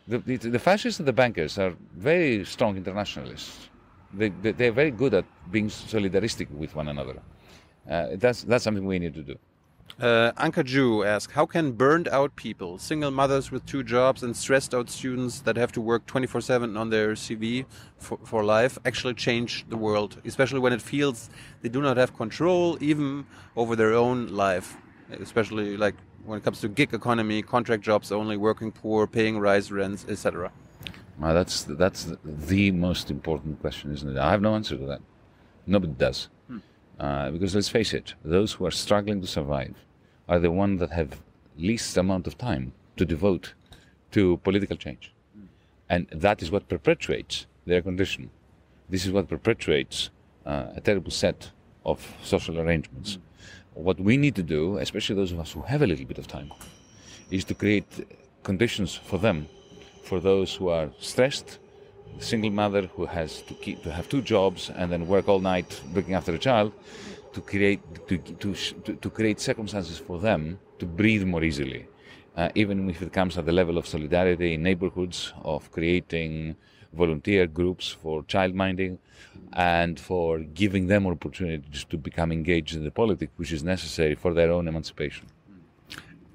The, 0.06 0.18
the, 0.18 0.36
the 0.36 0.58
fascists 0.58 0.98
and 0.98 1.08
the 1.08 1.12
bankers 1.12 1.58
are 1.58 1.72
very 1.96 2.44
strong 2.44 2.76
internationalists. 2.76 3.70
They, 4.12 4.28
they, 4.28 4.52
they're 4.52 4.72
very 4.72 4.90
good 4.90 5.14
at 5.14 5.24
being 5.50 5.68
solidaristic 5.68 6.50
with 6.50 6.74
one 6.74 6.88
another. 6.88 7.16
Uh, 7.88 8.08
that's, 8.16 8.42
that's 8.42 8.64
something 8.64 8.84
we 8.84 8.98
need 8.98 9.14
to 9.14 9.22
do. 9.22 9.38
Uh, 10.00 10.32
Anka 10.32 10.64
Ju 10.64 11.04
asks, 11.04 11.32
how 11.34 11.46
can 11.46 11.70
burned 11.70 12.08
out 12.08 12.34
people, 12.34 12.78
single 12.78 13.12
mothers 13.12 13.52
with 13.52 13.64
two 13.64 13.84
jobs 13.84 14.24
and 14.24 14.36
stressed 14.36 14.74
out 14.74 14.90
students 14.90 15.40
that 15.42 15.56
have 15.56 15.70
to 15.70 15.80
work 15.80 16.04
24-7 16.06 16.76
on 16.76 16.90
their 16.90 17.12
CV 17.12 17.64
for, 17.98 18.18
for 18.24 18.42
life 18.42 18.76
actually 18.84 19.14
change 19.14 19.64
the 19.68 19.76
world, 19.76 20.20
especially 20.24 20.58
when 20.58 20.72
it 20.72 20.82
feels 20.82 21.30
they 21.62 21.68
do 21.68 21.80
not 21.80 21.96
have 21.96 22.16
control 22.16 22.76
even 22.80 23.24
over 23.54 23.76
their 23.76 23.94
own 23.94 24.26
life, 24.28 24.76
especially 25.20 25.76
like 25.76 25.94
when 26.24 26.38
it 26.38 26.44
comes 26.44 26.60
to 26.60 26.68
gig 26.68 26.92
economy, 26.92 27.40
contract 27.40 27.84
jobs 27.84 28.10
only, 28.10 28.36
working 28.36 28.72
poor, 28.72 29.06
paying 29.06 29.38
rise 29.38 29.70
rents, 29.70 30.04
etc. 30.08 30.50
Well, 31.20 31.34
that's 31.34 31.62
that's 31.62 32.12
the 32.24 32.72
most 32.72 33.12
important 33.12 33.60
question, 33.60 33.92
isn't 33.92 34.16
it? 34.16 34.18
I 34.18 34.32
have 34.32 34.42
no 34.42 34.56
answer 34.56 34.76
to 34.76 34.86
that. 34.86 35.00
Nobody 35.66 35.92
does. 35.92 36.28
Uh, 36.98 37.30
because 37.30 37.54
let's 37.54 37.68
face 37.68 37.92
it, 37.92 38.14
those 38.24 38.52
who 38.52 38.66
are 38.66 38.70
struggling 38.70 39.20
to 39.20 39.26
survive 39.26 39.74
are 40.28 40.38
the 40.38 40.50
ones 40.50 40.80
that 40.80 40.90
have 40.90 41.20
least 41.56 41.96
amount 41.96 42.26
of 42.26 42.38
time 42.38 42.72
to 42.96 43.04
devote 43.04 43.54
to 44.12 44.38
political 44.38 44.76
change. 44.76 45.12
And 45.88 46.06
that 46.10 46.42
is 46.42 46.50
what 46.50 46.68
perpetuates 46.68 47.46
their 47.66 47.82
condition. 47.82 48.30
This 48.88 49.04
is 49.04 49.12
what 49.12 49.28
perpetuates 49.28 50.10
uh, 50.46 50.66
a 50.76 50.80
terrible 50.80 51.10
set 51.10 51.50
of 51.84 52.14
social 52.22 52.58
arrangements. 52.60 53.18
What 53.74 53.98
we 53.98 54.16
need 54.16 54.36
to 54.36 54.42
do, 54.42 54.78
especially 54.78 55.16
those 55.16 55.32
of 55.32 55.40
us 55.40 55.52
who 55.52 55.62
have 55.62 55.82
a 55.82 55.86
little 55.86 56.06
bit 56.06 56.18
of 56.18 56.26
time, 56.26 56.52
is 57.30 57.44
to 57.44 57.54
create 57.54 58.06
conditions 58.42 58.94
for 58.94 59.18
them, 59.18 59.48
for 60.02 60.20
those 60.20 60.54
who 60.54 60.68
are 60.68 60.90
stressed, 61.00 61.58
single 62.18 62.50
mother 62.50 62.82
who 62.94 63.06
has 63.06 63.42
to 63.42 63.54
keep 63.54 63.82
to 63.82 63.90
have 63.92 64.08
two 64.08 64.22
jobs 64.22 64.70
and 64.76 64.90
then 64.90 65.06
work 65.06 65.28
all 65.28 65.40
night 65.40 65.80
looking 65.94 66.14
after 66.14 66.34
a 66.34 66.38
child 66.38 66.72
to 67.32 67.40
create 67.40 67.80
to, 68.08 68.18
to, 68.18 68.54
to 68.94 69.10
create 69.10 69.40
circumstances 69.40 69.98
for 69.98 70.18
them 70.18 70.58
to 70.78 70.86
breathe 70.86 71.24
more 71.24 71.42
easily 71.42 71.86
uh, 72.36 72.48
even 72.54 72.88
if 72.90 73.02
it 73.02 73.12
comes 73.12 73.36
at 73.38 73.46
the 73.46 73.52
level 73.52 73.78
of 73.78 73.86
solidarity 73.86 74.54
in 74.54 74.62
neighborhoods 74.62 75.32
of 75.42 75.70
creating 75.70 76.56
volunteer 76.94 77.46
groups 77.46 77.88
for 77.90 78.22
child 78.24 78.54
minding, 78.54 78.98
and 79.52 79.98
for 80.00 80.38
giving 80.38 80.86
them 80.86 81.06
opportunities 81.06 81.84
to 81.84 81.96
become 81.96 82.32
engaged 82.32 82.74
in 82.74 82.84
the 82.84 82.90
politics, 82.90 83.32
which 83.36 83.52
is 83.52 83.62
necessary 83.62 84.14
for 84.14 84.34
their 84.34 84.50
own 84.50 84.68
emancipation. 84.68 85.26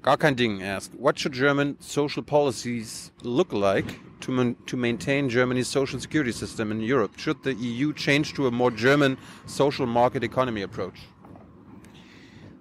Gar 0.02 0.16
kein 0.16 0.34
Ding 0.34 0.62
asked, 0.62 0.94
what 0.94 1.18
should 1.18 1.32
German 1.32 1.76
social 1.78 2.22
policies 2.22 3.12
look 3.22 3.52
like 3.52 4.00
to, 4.20 4.32
man 4.32 4.56
to 4.64 4.74
maintain 4.74 5.28
Germany's 5.28 5.68
social 5.68 6.00
security 6.00 6.32
system 6.32 6.72
in 6.72 6.80
Europe? 6.80 7.18
Should 7.18 7.42
the 7.42 7.52
EU 7.52 7.92
change 7.92 8.32
to 8.34 8.46
a 8.46 8.50
more 8.50 8.70
German 8.70 9.18
social 9.44 9.84
market 9.84 10.24
economy 10.24 10.62
approach? 10.62 11.00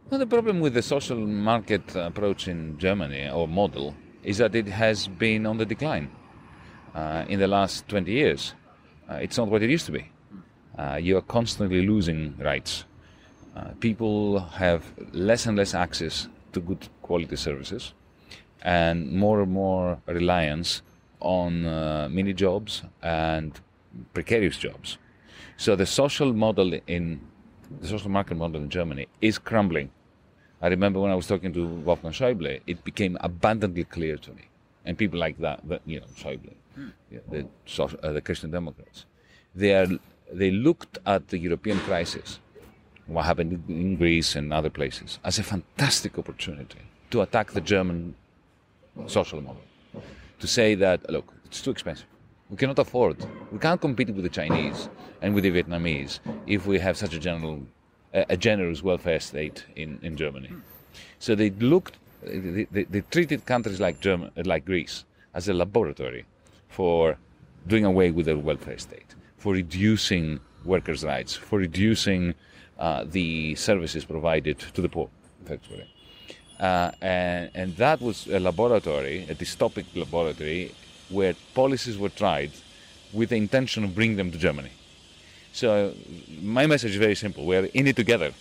Well, 0.10 0.19
the 0.19 0.27
problem 0.27 0.60
with 0.60 0.74
the 0.74 0.81
social 0.81 1.17
market 1.17 1.96
approach 1.96 2.50
in 2.50 2.77
Germany 2.77 3.29
or 3.29 3.48
model 3.48 3.96
is 4.22 4.39
that 4.39 4.53
it 4.53 4.67
has 4.67 5.08
been 5.08 5.46
on 5.46 5.58
the 5.58 5.65
decline 5.65 6.12
uh, 6.93 7.24
in 7.29 7.39
the 7.39 7.48
last 7.48 7.88
20 7.88 8.12
years. 8.12 8.53
Uh, 9.10 9.13
it's 9.13 9.38
not 9.38 9.48
what 9.48 9.63
it 9.63 9.69
used 9.69 9.86
to 9.86 9.93
be. 9.93 10.12
Uh, 10.77 10.96
you 11.01 11.15
are 11.15 11.22
constantly 11.22 11.88
losing 11.88 12.38
rights. 12.38 12.84
Uh, 13.55 13.69
people 13.79 14.39
have 14.39 14.84
less 15.13 15.46
and 15.46 15.58
less 15.58 15.74
access 15.74 16.27
to 16.51 16.60
good 16.60 16.89
quality 17.09 17.37
services 17.49 17.93
and 18.61 19.11
more 19.11 19.41
and 19.41 19.51
more 19.51 19.99
reliance 20.05 20.81
on 21.19 21.65
uh, 21.65 22.07
mini 22.09 22.33
jobs 22.33 22.83
and 23.01 23.59
precarious 24.13 24.57
jobs. 24.57 24.97
So 25.57 25.75
the 25.75 25.85
social 25.85 26.33
model 26.33 26.73
in 26.87 27.19
the 27.81 27.87
social 27.87 28.09
market 28.09 28.35
model 28.35 28.61
in 28.61 28.69
Germany 28.69 29.07
is 29.21 29.37
crumbling. 29.37 29.89
I 30.61 30.67
remember 30.67 30.99
when 30.99 31.11
I 31.11 31.15
was 31.15 31.27
talking 31.27 31.53
to 31.53 31.65
Wolfgang 31.87 32.11
Schäuble, 32.11 32.61
it 32.67 32.83
became 32.83 33.17
abundantly 33.21 33.83
clear 33.83 34.17
to 34.17 34.31
me, 34.31 34.45
and 34.85 34.97
people 34.97 35.19
like 35.19 35.37
that, 35.39 35.59
that 35.69 35.81
you 35.85 35.99
know, 36.01 36.07
Schäuble, 36.21 36.55
hmm. 36.75 36.89
yeah, 37.11 37.19
the, 37.29 37.41
uh, 38.03 38.11
the 38.11 38.21
Christian 38.21 38.51
Democrats, 38.51 39.05
they 39.55 39.73
are 39.73 39.87
they 40.31 40.51
looked 40.51 40.97
at 41.05 41.29
the 41.29 41.37
European 41.37 41.79
crisis, 41.79 42.39
what 43.07 43.25
happened 43.25 43.63
in 43.67 43.95
Greece 43.95 44.35
and 44.35 44.53
other 44.53 44.69
places, 44.69 45.19
as 45.23 45.39
a 45.39 45.43
fantastic 45.43 46.17
opportunity 46.19 46.79
to 47.11 47.21
attack 47.21 47.51
the 47.51 47.61
German 47.61 48.15
social 49.07 49.41
model. 49.41 49.61
To 50.39 50.47
say 50.47 50.75
that, 50.75 51.09
look, 51.09 51.33
it's 51.45 51.61
too 51.61 51.71
expensive. 51.71 52.07
We 52.49 52.57
cannot 52.57 52.79
afford. 52.79 53.17
We 53.51 53.59
can't 53.59 53.79
compete 53.79 54.09
with 54.09 54.23
the 54.23 54.29
Chinese 54.29 54.89
and 55.21 55.35
with 55.35 55.43
the 55.43 55.51
Vietnamese 55.51 56.19
if 56.47 56.65
we 56.65 56.79
have 56.79 56.97
such 56.97 57.13
a 57.13 57.19
general 57.19 57.61
a, 58.13 58.37
generous 58.37 58.81
welfare 58.83 59.19
state 59.19 59.65
in, 59.75 59.99
in 60.01 60.17
Germany. 60.17 60.49
So 61.19 61.35
they 61.35 61.51
looked, 61.51 61.97
they, 62.23 62.65
they, 62.71 62.83
they 62.83 63.01
treated 63.01 63.45
countries 63.45 63.79
like, 63.79 63.99
German, 63.99 64.31
like 64.45 64.65
Greece 64.65 65.05
as 65.33 65.47
a 65.47 65.53
laboratory 65.53 66.25
for 66.69 67.17
doing 67.67 67.85
away 67.85 68.11
with 68.11 68.25
their 68.25 68.37
welfare 68.37 68.77
state, 68.77 69.15
for 69.37 69.53
reducing 69.53 70.39
workers' 70.65 71.03
rights, 71.03 71.35
for 71.35 71.59
reducing 71.59 72.33
uh, 72.79 73.05
the 73.07 73.53
services 73.55 74.05
provided 74.05 74.57
to 74.59 74.81
the 74.81 74.89
poor, 74.89 75.09
effectively. 75.43 75.87
Uh, 76.59 76.91
and, 77.01 77.49
and 77.55 77.75
that 77.77 78.01
was 78.01 78.27
a 78.27 78.39
laboratory, 78.39 79.25
a 79.29 79.35
dystopic 79.35 79.85
laboratory, 79.95 80.75
where 81.09 81.33
policies 81.53 81.97
were 81.97 82.09
tried 82.09 82.51
with 83.13 83.29
the 83.29 83.37
intention 83.37 83.83
of 83.83 83.95
bringing 83.95 84.17
them 84.17 84.31
to 84.31 84.37
Germany. 84.37 84.71
So 85.53 85.93
my 86.41 86.67
message 86.67 86.91
is 86.91 86.97
very 86.97 87.15
simple. 87.15 87.45
We 87.45 87.55
are 87.55 87.65
in 87.65 87.87
it 87.87 87.95
together. 87.95 88.33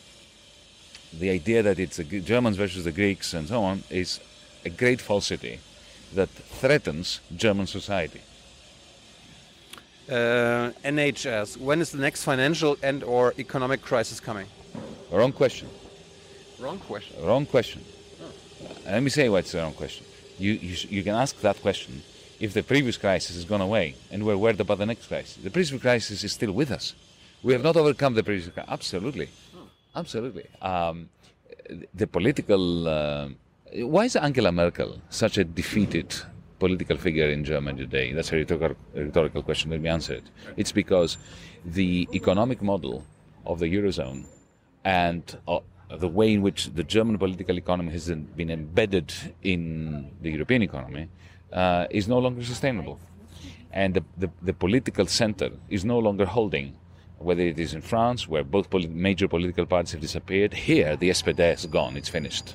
The 1.18 1.30
idea 1.30 1.62
that 1.62 1.78
it's 1.78 1.96
the 1.96 2.20
Germans 2.20 2.56
versus 2.56 2.84
the 2.84 2.92
Greeks 2.92 3.32
and 3.32 3.48
so 3.48 3.62
on 3.62 3.84
is 3.88 4.20
a 4.64 4.70
great 4.70 5.00
falsity 5.00 5.60
that 6.14 6.28
threatens 6.28 7.20
German 7.34 7.66
society. 7.66 8.20
Uh, 10.08 10.72
NHS, 10.84 11.56
when 11.58 11.80
is 11.80 11.92
the 11.92 11.98
next 11.98 12.24
financial 12.24 12.76
and 12.82 13.04
or 13.04 13.34
economic 13.38 13.82
crisis 13.82 14.20
coming? 14.20 14.46
Wrong 15.10 15.32
question. 15.32 15.68
Wrong 16.58 16.78
question. 16.78 17.24
Wrong 17.24 17.46
question. 17.46 17.84
Oh. 18.88 18.92
let 18.92 19.02
me 19.02 19.10
say 19.10 19.28
what's 19.28 19.52
the 19.52 19.58
wrong 19.58 19.74
question. 19.74 20.06
You, 20.38 20.52
you, 20.52 20.76
you 20.88 21.02
can 21.02 21.14
ask 21.14 21.40
that 21.40 21.60
question 21.60 22.02
if 22.40 22.54
the 22.54 22.62
previous 22.62 22.96
crisis 22.96 23.36
has 23.36 23.44
gone 23.44 23.60
away 23.60 23.94
and 24.10 24.24
we're 24.24 24.36
worried 24.36 24.60
about 24.60 24.78
the 24.78 24.86
next 24.86 25.06
crisis. 25.06 25.36
The 25.36 25.50
previous 25.50 25.80
crisis 25.80 26.24
is 26.24 26.32
still 26.32 26.52
with 26.52 26.70
us. 26.70 26.94
We 27.42 27.52
have 27.52 27.62
not 27.62 27.76
overcome 27.76 28.14
the 28.14 28.22
previous 28.22 28.48
crisis. 28.48 28.70
Absolutely. 28.70 29.28
Absolutely. 29.94 30.46
Um, 30.62 31.08
the 31.94 32.06
political. 32.06 32.88
Uh, 32.88 33.28
why 33.74 34.04
is 34.04 34.16
Angela 34.16 34.52
Merkel 34.52 35.00
such 35.10 35.38
a 35.38 35.44
defeated 35.44 36.14
political 36.58 36.96
figure 36.96 37.28
in 37.28 37.44
Germany 37.44 37.78
today? 37.78 38.12
That's 38.12 38.32
a 38.32 38.36
rhetorical, 38.36 38.76
rhetorical 38.94 39.42
question. 39.42 39.70
Let 39.70 39.80
me 39.80 39.88
answer 39.88 40.14
it. 40.14 40.24
It's 40.56 40.72
because 40.72 41.18
the 41.64 42.08
economic 42.14 42.62
model 42.62 43.04
of 43.44 43.58
the 43.58 43.66
Eurozone 43.66 44.26
and 44.84 45.22
uh, 45.46 45.58
the 45.90 46.08
way 46.08 46.32
in 46.34 46.42
which 46.42 46.74
the 46.74 46.84
German 46.84 47.18
political 47.18 47.56
economy 47.56 47.92
has 47.92 48.08
been 48.08 48.50
embedded 48.50 49.12
in 49.42 50.10
the 50.20 50.30
European 50.30 50.62
economy 50.62 51.08
uh, 51.52 51.86
is 51.90 52.06
no 52.08 52.18
longer 52.18 52.44
sustainable. 52.44 52.98
And 53.72 53.94
the, 53.94 54.04
the, 54.16 54.30
the, 54.42 54.52
political 54.52 55.06
center 55.06 55.50
is 55.68 55.84
no 55.84 55.98
longer 55.98 56.26
holding, 56.26 56.76
whether 57.18 57.42
it 57.42 57.58
is 57.58 57.74
in 57.74 57.82
France, 57.82 58.28
where 58.28 58.44
both 58.44 58.70
poli- 58.70 58.86
major 58.86 59.28
political 59.28 59.66
parties 59.66 59.92
have 59.92 60.00
disappeared. 60.00 60.52
Here, 60.52 60.96
the 60.96 61.10
SPD 61.10 61.54
is 61.54 61.66
gone, 61.66 61.96
it's 61.96 62.08
finished. 62.08 62.54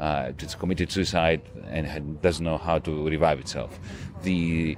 Uh, 0.00 0.32
it's 0.38 0.54
committed 0.54 0.90
suicide 0.90 1.42
and 1.68 2.20
doesn't 2.22 2.44
know 2.44 2.58
how 2.58 2.78
to 2.78 3.08
revive 3.08 3.38
itself. 3.38 3.78
The, 4.22 4.76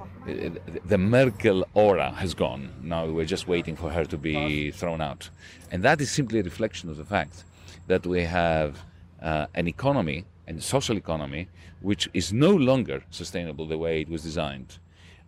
the 0.85 0.97
Merkel 0.97 1.65
aura 1.73 2.11
has 2.11 2.33
gone. 2.33 2.71
Now 2.81 3.05
we're 3.05 3.25
just 3.25 3.47
waiting 3.47 3.75
for 3.75 3.89
her 3.89 4.05
to 4.05 4.17
be 4.17 4.71
thrown 4.71 5.01
out. 5.01 5.29
And 5.71 5.81
that 5.83 5.99
is 6.01 6.11
simply 6.11 6.39
a 6.39 6.43
reflection 6.43 6.89
of 6.89 6.97
the 6.97 7.05
fact 7.05 7.43
that 7.87 8.05
we 8.05 8.23
have 8.23 8.79
uh, 9.21 9.47
an 9.53 9.67
economy 9.67 10.25
and 10.47 10.61
social 10.61 10.97
economy 10.97 11.47
which 11.81 12.09
is 12.13 12.33
no 12.33 12.51
longer 12.51 13.03
sustainable 13.09 13.67
the 13.67 13.77
way 13.77 14.01
it 14.01 14.09
was 14.09 14.23
designed. 14.23 14.79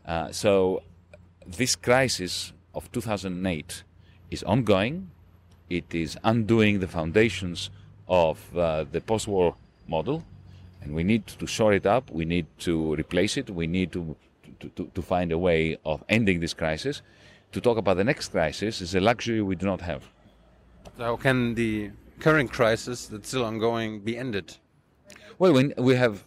Uh, 0.06 0.32
so 0.32 0.82
this 1.46 1.76
crisis 1.76 2.54
of 2.74 2.92
2008 2.92 3.84
is 4.32 4.44
ongoing. 4.44 5.12
It 5.70 5.94
is 5.94 6.18
undoing 6.24 6.80
the 6.80 6.88
foundations 6.88 7.70
of 8.08 8.58
uh, 8.58 8.86
the 8.92 9.02
post-war 9.02 9.56
model, 9.88 10.24
and 10.82 10.94
we 10.96 11.04
need 11.04 11.28
to 11.28 11.46
shore 11.46 11.74
it 11.74 11.86
up. 11.86 12.10
We 12.12 12.26
need 12.26 12.48
to 12.60 12.96
replace 12.96 13.38
it. 13.38 13.50
We 13.50 13.68
need 13.68 13.92
to, 13.92 14.16
to, 14.60 14.70
to, 14.70 14.92
to 14.94 15.02
find 15.02 15.32
a 15.32 15.38
way 15.38 15.78
of 15.86 16.04
ending 16.10 16.40
this 16.40 16.54
crisis. 16.54 17.02
To 17.52 17.62
talk 17.62 17.78
about 17.78 17.98
the 17.98 18.04
next 18.04 18.30
crisis 18.30 18.82
is 18.82 18.96
a 18.96 19.00
luxury 19.00 19.42
we 19.42 19.56
do 19.56 19.66
not 19.66 19.82
have. 19.82 20.04
How 20.98 21.16
can 21.18 21.56
the 21.56 21.92
current 22.20 22.52
crisis 22.52 23.08
that's 23.08 23.30
still 23.30 23.46
ongoing 23.46 24.00
be 24.00 24.18
ended? 24.18 24.58
Well, 25.40 25.54
we 25.78 25.96
have, 25.96 26.24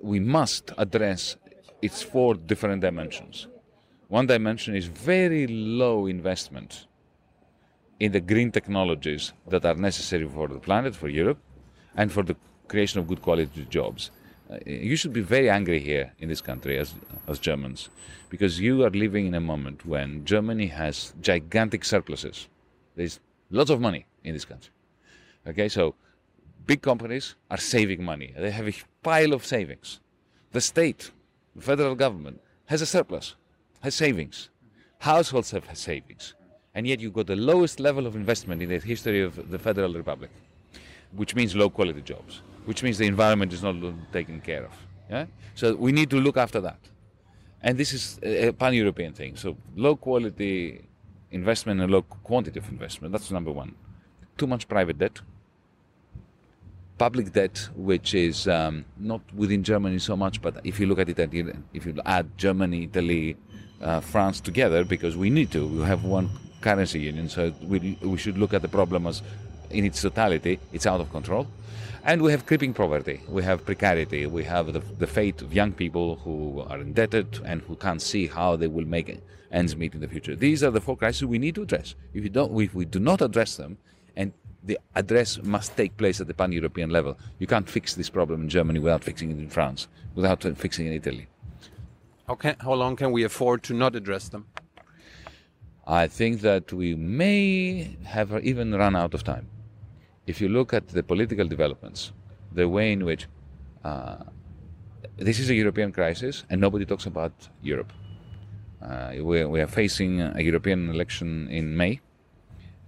we 0.00 0.20
must 0.20 0.72
address 0.78 1.36
its 1.82 2.02
four 2.02 2.34
different 2.34 2.80
dimensions. 2.80 3.46
One 4.08 4.26
dimension 4.26 4.74
is 4.74 4.86
very 4.86 5.46
low 5.46 6.06
investment 6.06 6.86
in 8.00 8.12
the 8.12 8.20
green 8.20 8.50
technologies 8.50 9.32
that 9.46 9.64
are 9.64 9.74
necessary 9.74 10.26
for 10.26 10.48
the 10.48 10.58
planet, 10.58 10.96
for 10.96 11.08
Europe, 11.08 11.38
and 11.96 12.10
for 12.10 12.22
the 12.22 12.34
creation 12.68 12.98
of 12.98 13.06
good 13.06 13.20
quality 13.20 13.66
jobs. 13.68 14.10
Uh, 14.50 14.58
you 14.66 14.96
should 14.96 15.12
be 15.12 15.20
very 15.20 15.50
angry 15.50 15.78
here 15.78 16.12
in 16.18 16.28
this 16.28 16.40
country 16.40 16.78
as, 16.78 16.94
as 17.28 17.38
Germans, 17.38 17.88
because 18.30 18.58
you 18.58 18.84
are 18.84 18.90
living 18.90 19.26
in 19.26 19.34
a 19.34 19.40
moment 19.40 19.84
when 19.84 20.24
Germany 20.24 20.66
has 20.66 21.12
gigantic 21.20 21.84
surpluses. 21.84 22.48
There's 22.96 23.20
lots 23.50 23.70
of 23.70 23.80
money 23.80 24.06
in 24.24 24.32
this 24.32 24.44
country. 24.44 24.72
Okay, 25.46 25.68
so 25.68 25.94
big 26.66 26.82
companies 26.82 27.34
are 27.50 27.56
saving 27.56 28.04
money. 28.04 28.34
They 28.36 28.50
have 28.50 28.68
a 28.68 28.74
pile 29.02 29.32
of 29.32 29.44
savings. 29.44 30.00
The 30.52 30.60
state, 30.60 31.10
the 31.56 31.62
federal 31.62 31.94
government, 31.94 32.40
has 32.66 32.82
a 32.82 32.86
surplus, 32.86 33.36
has 33.80 33.94
savings. 33.94 34.50
Households 34.98 35.50
have 35.52 35.64
savings. 35.76 36.34
And 36.74 36.86
yet 36.86 37.00
you've 37.00 37.14
got 37.14 37.26
the 37.26 37.36
lowest 37.36 37.80
level 37.80 38.06
of 38.06 38.14
investment 38.14 38.62
in 38.62 38.68
the 38.68 38.78
history 38.78 39.22
of 39.22 39.50
the 39.50 39.58
Federal 39.58 39.92
Republic, 39.94 40.30
which 41.12 41.34
means 41.34 41.56
low 41.56 41.70
quality 41.70 42.02
jobs, 42.02 42.42
which 42.64 42.82
means 42.82 42.98
the 42.98 43.06
environment 43.06 43.52
is 43.52 43.62
not 43.62 43.74
taken 44.12 44.40
care 44.40 44.64
of. 44.64 44.72
Yeah? 45.10 45.26
So 45.54 45.74
we 45.74 45.90
need 45.90 46.10
to 46.10 46.20
look 46.20 46.36
after 46.36 46.60
that. 46.60 46.78
And 47.62 47.76
this 47.76 47.92
is 47.92 48.20
a 48.22 48.52
pan 48.52 48.74
European 48.74 49.12
thing. 49.12 49.36
So 49.36 49.56
low 49.74 49.96
quality 49.96 50.84
investment 51.30 51.80
and 51.80 51.90
low 51.90 52.02
quantity 52.02 52.58
of 52.58 52.68
investment, 52.70 53.12
that's 53.12 53.30
number 53.30 53.50
one. 53.50 53.74
Too 54.38 54.46
much 54.46 54.68
private 54.68 54.98
debt, 54.98 55.20
public 57.00 57.32
debt, 57.32 57.56
which 57.76 58.12
is 58.12 58.46
um, 58.46 58.84
not 58.98 59.22
within 59.34 59.64
Germany 59.64 59.98
so 59.98 60.14
much, 60.24 60.42
but 60.42 60.54
if 60.64 60.78
you 60.78 60.86
look 60.86 60.98
at 60.98 61.08
it, 61.08 61.18
if 61.72 61.86
you 61.86 61.94
add 62.04 62.26
Germany, 62.36 62.84
Italy, 62.84 63.36
uh, 63.80 64.00
France 64.00 64.38
together, 64.38 64.84
because 64.84 65.16
we 65.16 65.30
need 65.30 65.50
to, 65.50 65.66
we 65.66 65.82
have 65.92 66.04
one 66.04 66.28
currency 66.60 67.00
union, 67.00 67.26
so 67.30 67.54
we, 67.62 67.96
we 68.02 68.18
should 68.18 68.36
look 68.36 68.52
at 68.52 68.60
the 68.60 68.68
problem 68.68 69.06
as 69.06 69.22
in 69.70 69.86
its 69.86 70.02
totality, 70.02 70.60
it's 70.74 70.86
out 70.86 71.00
of 71.00 71.10
control. 71.10 71.46
And 72.04 72.20
we 72.20 72.32
have 72.32 72.44
creeping 72.44 72.74
poverty, 72.74 73.22
we 73.28 73.42
have 73.44 73.64
precarity, 73.64 74.26
we 74.26 74.44
have 74.44 74.74
the, 74.74 74.82
the 74.98 75.06
fate 75.06 75.40
of 75.40 75.54
young 75.54 75.72
people 75.72 76.16
who 76.16 76.60
are 76.68 76.80
indebted 76.80 77.40
and 77.46 77.62
who 77.62 77.76
can't 77.76 78.02
see 78.02 78.26
how 78.26 78.56
they 78.56 78.66
will 78.66 78.84
make 78.84 79.08
ends 79.50 79.74
meet 79.74 79.94
in 79.94 80.02
the 80.02 80.08
future. 80.08 80.36
These 80.36 80.62
are 80.62 80.70
the 80.70 80.82
four 80.82 80.98
crises 80.98 81.24
we 81.24 81.38
need 81.38 81.54
to 81.54 81.62
address. 81.62 81.94
If 82.12 82.24
we, 82.24 82.28
don't, 82.28 82.60
if 82.60 82.74
we 82.74 82.84
do 82.84 83.00
not 83.00 83.22
address 83.22 83.56
them, 83.56 83.78
and 84.16 84.32
the 84.64 84.78
address 84.94 85.42
must 85.42 85.76
take 85.76 85.96
place 85.96 86.20
at 86.20 86.26
the 86.26 86.34
pan 86.34 86.52
European 86.52 86.90
level, 86.90 87.16
you 87.38 87.46
can't 87.46 87.68
fix 87.68 87.94
this 87.94 88.10
problem 88.10 88.42
in 88.42 88.48
Germany 88.48 88.78
without 88.78 89.02
fixing 89.02 89.30
it 89.30 89.38
in 89.38 89.48
France, 89.48 89.88
without 90.14 90.42
fixing 90.56 90.86
it 90.86 90.90
in 90.90 90.96
Italy. 90.96 91.26
How, 92.26 92.34
can, 92.34 92.56
how 92.60 92.74
long 92.74 92.96
can 92.96 93.12
we 93.12 93.24
afford 93.24 93.62
to 93.64 93.74
not 93.74 93.96
address 93.96 94.28
them? 94.28 94.46
I 95.86 96.06
think 96.06 96.42
that 96.42 96.72
we 96.72 96.94
may 96.94 97.96
have 98.04 98.44
even 98.44 98.72
run 98.72 98.94
out 98.94 99.14
of 99.14 99.24
time. 99.24 99.48
If 100.26 100.40
you 100.40 100.48
look 100.48 100.72
at 100.72 100.88
the 100.88 101.02
political 101.02 101.48
developments, 101.48 102.12
the 102.52 102.68
way 102.68 102.92
in 102.92 103.04
which 103.04 103.26
uh, 103.84 104.18
this 105.16 105.38
is 105.38 105.50
a 105.50 105.54
European 105.54 105.92
crisis 105.92 106.44
and 106.50 106.60
nobody 106.60 106.84
talks 106.84 107.06
about 107.06 107.32
Europe. 107.62 107.92
Uh, 108.82 109.12
we, 109.16 109.44
we, 109.44 109.60
are 109.60 109.66
facing 109.66 110.20
a 110.20 110.40
European 110.40 110.88
election 110.88 111.48
in 111.48 111.76
May, 111.76 112.00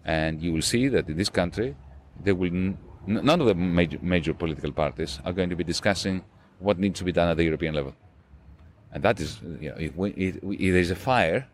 and 0.05 0.43
you 0.43 0.53
will 0.53 0.63
see 0.63 0.89
that 0.89 1.09
in 1.09 1.17
this 1.17 1.29
country, 1.29 1.77
there 2.23 2.35
will 2.35 2.49
n- 2.49 2.79
none 3.07 3.41
of 3.41 3.47
the 3.47 3.55
major, 3.55 3.99
major 4.03 4.35
political 4.35 4.73
parties 4.73 5.21
are 5.25 5.33
going 5.33 5.51
to 5.51 5.57
be 5.57 5.65
discussing 5.65 6.25
what 6.59 6.79
needs 6.79 6.99
to 6.99 7.05
be 7.05 7.13
done 7.13 7.29
at 7.29 7.37
the 7.37 7.45
European 7.45 7.75
level. 7.75 7.95
And 8.93 9.03
that 9.03 9.21
is, 9.21 9.41
you 9.61 9.71
know, 9.71 9.77
if, 9.79 9.97
we, 9.97 10.11
if, 10.11 10.37
if 10.43 10.73
there's 10.73 10.91
a 10.91 10.97
fire 10.97 11.47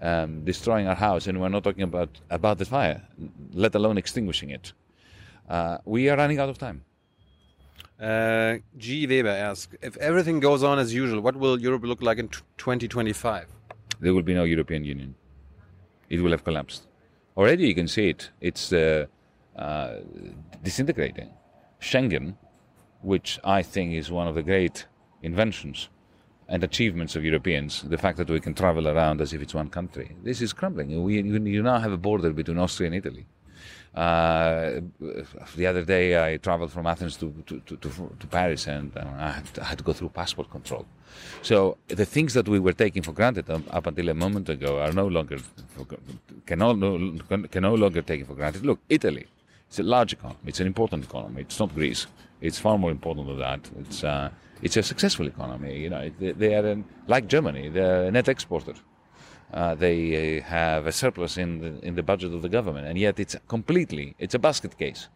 um, 0.00 0.44
destroying 0.44 0.86
our 0.86 0.94
house, 0.94 1.26
and 1.26 1.40
we're 1.40 1.48
not 1.48 1.64
talking 1.64 1.84
about 1.84 2.20
about 2.30 2.58
the 2.58 2.64
fire, 2.64 3.02
let 3.52 3.74
alone 3.74 3.96
extinguishing 3.96 4.50
it, 4.50 4.72
uh, 5.48 5.78
we 5.84 6.10
are 6.10 6.16
running 6.16 6.38
out 6.38 6.48
of 6.48 6.58
time. 6.58 6.84
Uh, 8.00 8.58
G. 8.76 9.06
Weber 9.06 9.28
asks, 9.28 9.76
if 9.80 9.96
everything 9.98 10.40
goes 10.40 10.64
on 10.64 10.78
as 10.80 10.92
usual, 10.92 11.20
what 11.20 11.36
will 11.36 11.60
Europe 11.60 11.84
look 11.84 12.02
like 12.02 12.18
in 12.18 12.28
2025? 12.28 13.46
There 14.00 14.12
will 14.12 14.22
be 14.22 14.34
no 14.34 14.42
European 14.42 14.84
Union. 14.84 15.14
It 16.10 16.20
will 16.20 16.32
have 16.32 16.42
collapsed. 16.42 16.88
Already 17.36 17.66
you 17.66 17.74
can 17.74 17.88
see 17.88 18.08
it. 18.08 18.30
It's 18.40 18.72
uh, 18.72 19.06
uh 19.56 19.96
disintegrating. 20.62 21.30
Schengen, 21.80 22.36
which 23.00 23.38
I 23.44 23.62
think 23.62 23.94
is 23.94 24.10
one 24.10 24.28
of 24.28 24.34
the 24.34 24.42
great 24.42 24.86
inventions 25.22 25.88
and 26.48 26.62
achievements 26.62 27.16
of 27.16 27.24
Europeans, 27.24 27.82
the 27.82 27.98
fact 27.98 28.18
that 28.18 28.28
we 28.28 28.40
can 28.40 28.54
travel 28.54 28.86
around 28.86 29.20
as 29.20 29.32
if 29.32 29.40
it's 29.40 29.54
one 29.54 29.68
country, 29.68 30.14
this 30.22 30.40
is 30.42 30.52
crumbling. 30.52 31.02
We, 31.02 31.22
you 31.22 31.62
now 31.62 31.78
have 31.78 31.92
a 31.92 31.96
border 31.96 32.30
between 32.30 32.58
Austria 32.58 32.88
and 32.88 32.96
Italy. 32.96 33.26
Uh, 33.94 34.80
the 35.56 35.66
other 35.66 35.84
day, 35.84 36.06
I 36.22 36.36
traveled 36.38 36.72
from 36.72 36.86
Athens 36.86 37.16
to, 37.18 37.32
to, 37.46 37.60
to, 37.60 37.76
to 37.76 38.26
Paris 38.26 38.66
and 38.66 38.96
uh, 38.96 39.04
I, 39.18 39.30
had 39.32 39.54
to, 39.54 39.62
I, 39.62 39.64
had 39.64 39.78
to, 39.78 39.84
go 39.84 39.92
through 39.92 40.08
passport 40.10 40.50
control. 40.50 40.86
So 41.42 41.78
the 41.88 42.04
things 42.04 42.34
that 42.34 42.48
we 42.48 42.58
were 42.58 42.72
taking 42.72 43.02
for 43.02 43.12
granted 43.12 43.50
up 43.50 43.86
until 43.86 44.08
a 44.08 44.14
moment 44.14 44.48
ago 44.48 44.80
are 44.80 44.92
no 44.92 45.06
longer 45.06 45.38
can 46.46 46.58
no, 46.58 46.74
can 47.48 47.62
no 47.62 47.74
longer 47.74 48.02
taken 48.02 48.26
for 48.26 48.34
granted. 48.34 48.64
Look, 48.64 48.80
Italy, 48.88 49.26
it's 49.68 49.78
a 49.78 49.82
large 49.82 50.12
economy, 50.12 50.40
it's 50.46 50.60
an 50.60 50.66
important 50.66 51.04
economy. 51.04 51.42
It's 51.42 51.58
not 51.58 51.74
Greece. 51.74 52.06
It's 52.40 52.58
far 52.58 52.76
more 52.76 52.90
important 52.90 53.26
than 53.28 53.38
that. 53.38 53.60
It's 53.80 54.04
uh, 54.04 54.30
it's 54.62 54.76
a 54.76 54.82
successful 54.82 55.26
economy. 55.26 55.78
You 55.78 55.90
know, 55.90 56.10
they, 56.18 56.32
they 56.32 56.54
are 56.54 56.66
an, 56.66 56.84
like 57.06 57.26
Germany. 57.26 57.68
They're 57.68 58.04
a 58.04 58.10
net 58.10 58.28
exporter. 58.28 58.74
Uh, 59.52 59.74
they 59.74 60.38
uh, 60.38 60.42
have 60.44 60.86
a 60.86 60.92
surplus 60.92 61.36
in 61.36 61.60
the, 61.60 61.86
in 61.86 61.94
the 61.94 62.02
budget 62.02 62.32
of 62.32 62.42
the 62.42 62.48
government, 62.48 62.86
and 62.86 62.98
yet 62.98 63.20
it's 63.20 63.36
completely 63.48 64.14
it's 64.18 64.34
a 64.34 64.38
basket 64.38 64.78
case. 64.78 65.08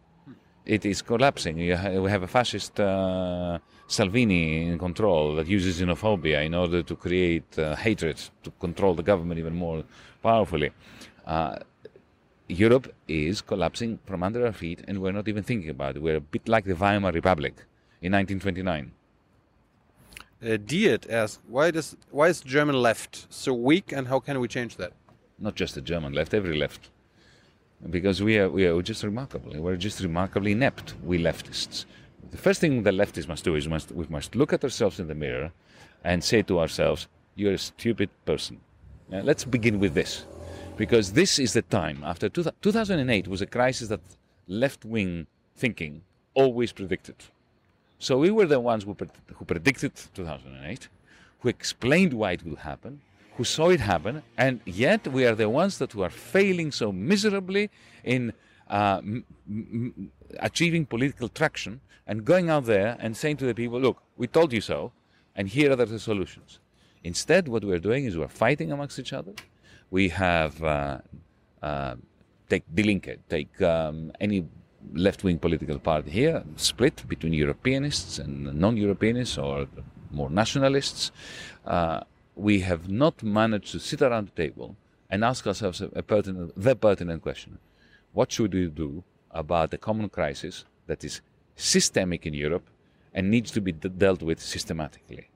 It 0.65 0.85
is 0.85 1.01
collapsing. 1.01 1.55
We 1.57 2.09
have 2.11 2.23
a 2.23 2.27
fascist 2.27 2.79
uh, 2.79 3.59
Salvini 3.87 4.67
in 4.67 4.77
control 4.77 5.35
that 5.35 5.47
uses 5.47 5.79
xenophobia 5.79 6.45
in 6.45 6.53
order 6.53 6.83
to 6.83 6.95
create 6.95 7.57
uh, 7.57 7.75
hatred 7.75 8.21
to 8.43 8.51
control 8.59 8.93
the 8.93 9.03
government 9.03 9.39
even 9.39 9.55
more 9.55 9.83
powerfully. 10.21 10.71
Uh, 11.25 11.57
Europe 12.49 12.93
is 13.07 13.41
collapsing 13.41 13.99
from 14.05 14.23
under 14.23 14.45
our 14.45 14.53
feet, 14.53 14.81
and 14.87 15.01
we're 15.01 15.11
not 15.11 15.27
even 15.27 15.43
thinking 15.43 15.69
about 15.69 15.95
it. 15.95 16.01
We're 16.01 16.17
a 16.17 16.21
bit 16.21 16.47
like 16.47 16.65
the 16.65 16.75
Weimar 16.75 17.11
Republic 17.11 17.55
in 18.01 18.13
1929. 18.13 18.91
Uh, 20.39 20.57
Diet 20.57 21.09
asks, 21.09 21.41
why, 21.47 21.71
does, 21.71 21.97
why 22.11 22.27
is 22.27 22.41
German 22.41 22.75
left 22.75 23.25
so 23.29 23.53
weak 23.53 23.91
and 23.91 24.07
how 24.07 24.19
can 24.19 24.39
we 24.39 24.47
change 24.47 24.77
that? 24.77 24.93
Not 25.39 25.55
just 25.55 25.75
the 25.75 25.81
German 25.81 26.13
left, 26.13 26.33
every 26.33 26.57
left. 26.57 26.89
Because 27.89 28.21
we 28.21 28.37
are, 28.37 28.49
we 28.49 28.65
are 28.65 28.81
just 28.81 29.03
remarkable. 29.03 29.59
We're 29.59 29.75
just 29.75 29.99
remarkably 29.99 30.51
inept, 30.51 30.93
we 31.03 31.19
leftists. 31.19 31.85
The 32.31 32.37
first 32.37 32.61
thing 32.61 32.83
the 32.83 32.91
leftists 32.91 33.27
must 33.27 33.43
do 33.43 33.55
is 33.55 33.67
must, 33.67 33.91
we 33.91 34.05
must 34.09 34.35
look 34.35 34.53
at 34.53 34.63
ourselves 34.63 34.99
in 34.99 35.07
the 35.07 35.15
mirror 35.15 35.51
and 36.03 36.23
say 36.23 36.41
to 36.43 36.59
ourselves, 36.59 37.07
you're 37.35 37.53
a 37.53 37.57
stupid 37.57 38.09
person. 38.25 38.59
Now, 39.09 39.21
let's 39.21 39.45
begin 39.45 39.79
with 39.79 39.93
this. 39.93 40.25
Because 40.75 41.13
this 41.13 41.39
is 41.39 41.53
the 41.53 41.63
time, 41.63 42.03
after 42.03 42.29
two, 42.29 42.45
2008 42.61 43.27
was 43.27 43.41
a 43.41 43.45
crisis 43.47 43.87
that 43.89 44.01
left 44.47 44.85
wing 44.85 45.27
thinking 45.55 46.01
always 46.33 46.71
predicted. 46.71 47.15
So 47.99 48.17
we 48.17 48.29
were 48.29 48.45
the 48.45 48.59
ones 48.59 48.83
who, 48.83 48.95
who 49.33 49.45
predicted 49.45 49.93
2008, 50.13 50.87
who 51.39 51.49
explained 51.49 52.13
why 52.13 52.33
it 52.33 52.45
would 52.45 52.59
happen, 52.59 53.01
who 53.35 53.43
saw 53.43 53.69
it 53.69 53.79
happen, 53.79 54.21
and 54.37 54.61
yet 54.65 55.07
we 55.07 55.25
are 55.25 55.35
the 55.35 55.49
ones 55.49 55.79
that 55.79 55.93
who 55.93 56.03
are 56.03 56.09
failing 56.09 56.71
so 56.71 56.91
miserably 56.91 57.69
in 58.03 58.33
uh, 58.69 59.01
achieving 60.39 60.85
political 60.85 61.29
traction 61.29 61.81
and 62.05 62.23
going 62.23 62.49
out 62.49 62.65
there 62.65 62.97
and 62.99 63.15
saying 63.15 63.37
to 63.37 63.45
the 63.45 63.53
people, 63.53 63.79
look, 63.79 64.01
we 64.15 64.27
told 64.27 64.53
you 64.53 64.61
so, 64.61 64.91
and 65.35 65.47
here 65.47 65.71
are 65.71 65.75
the 65.75 65.99
solutions. 65.99 66.59
Instead, 67.03 67.47
what 67.47 67.63
we're 67.63 67.79
doing 67.79 68.05
is 68.05 68.17
we're 68.17 68.27
fighting 68.27 68.71
amongst 68.71 68.99
each 68.99 69.13
other. 69.13 69.33
We 69.91 70.09
have 70.09 70.61
uh, 70.63 70.99
uh, 71.61 71.95
take 72.49 72.63
Die 72.73 73.17
take 73.29 73.61
um, 73.61 74.11
any 74.19 74.45
left-wing 74.93 75.39
political 75.39 75.79
party 75.79 76.09
here, 76.09 76.43
split 76.55 77.03
between 77.07 77.33
Europeanists 77.33 78.19
and 78.19 78.53
non-Europeanists 78.53 79.41
or 79.41 79.67
more 80.11 80.29
nationalists. 80.29 81.11
Uh, 81.65 82.01
we 82.35 82.61
have 82.61 82.89
not 82.89 83.21
managed 83.23 83.71
to 83.71 83.79
sit 83.79 84.01
around 84.01 84.29
the 84.29 84.43
table 84.43 84.75
and 85.09 85.23
ask 85.23 85.45
ourselves 85.47 85.81
a 85.81 86.03
pertinent, 86.03 86.51
the 86.55 86.75
pertinent 86.75 87.21
question: 87.21 87.57
What 88.13 88.31
should 88.31 88.53
we 88.53 88.67
do 88.67 89.03
about 89.31 89.73
a 89.73 89.77
common 89.77 90.09
crisis 90.09 90.65
that 90.87 91.03
is 91.03 91.21
systemic 91.55 92.25
in 92.25 92.33
Europe 92.33 92.67
and 93.13 93.29
needs 93.29 93.51
to 93.51 93.61
be 93.61 93.71
d- 93.71 93.89
dealt 93.89 94.21
with 94.21 94.39
systematically? 94.39 95.29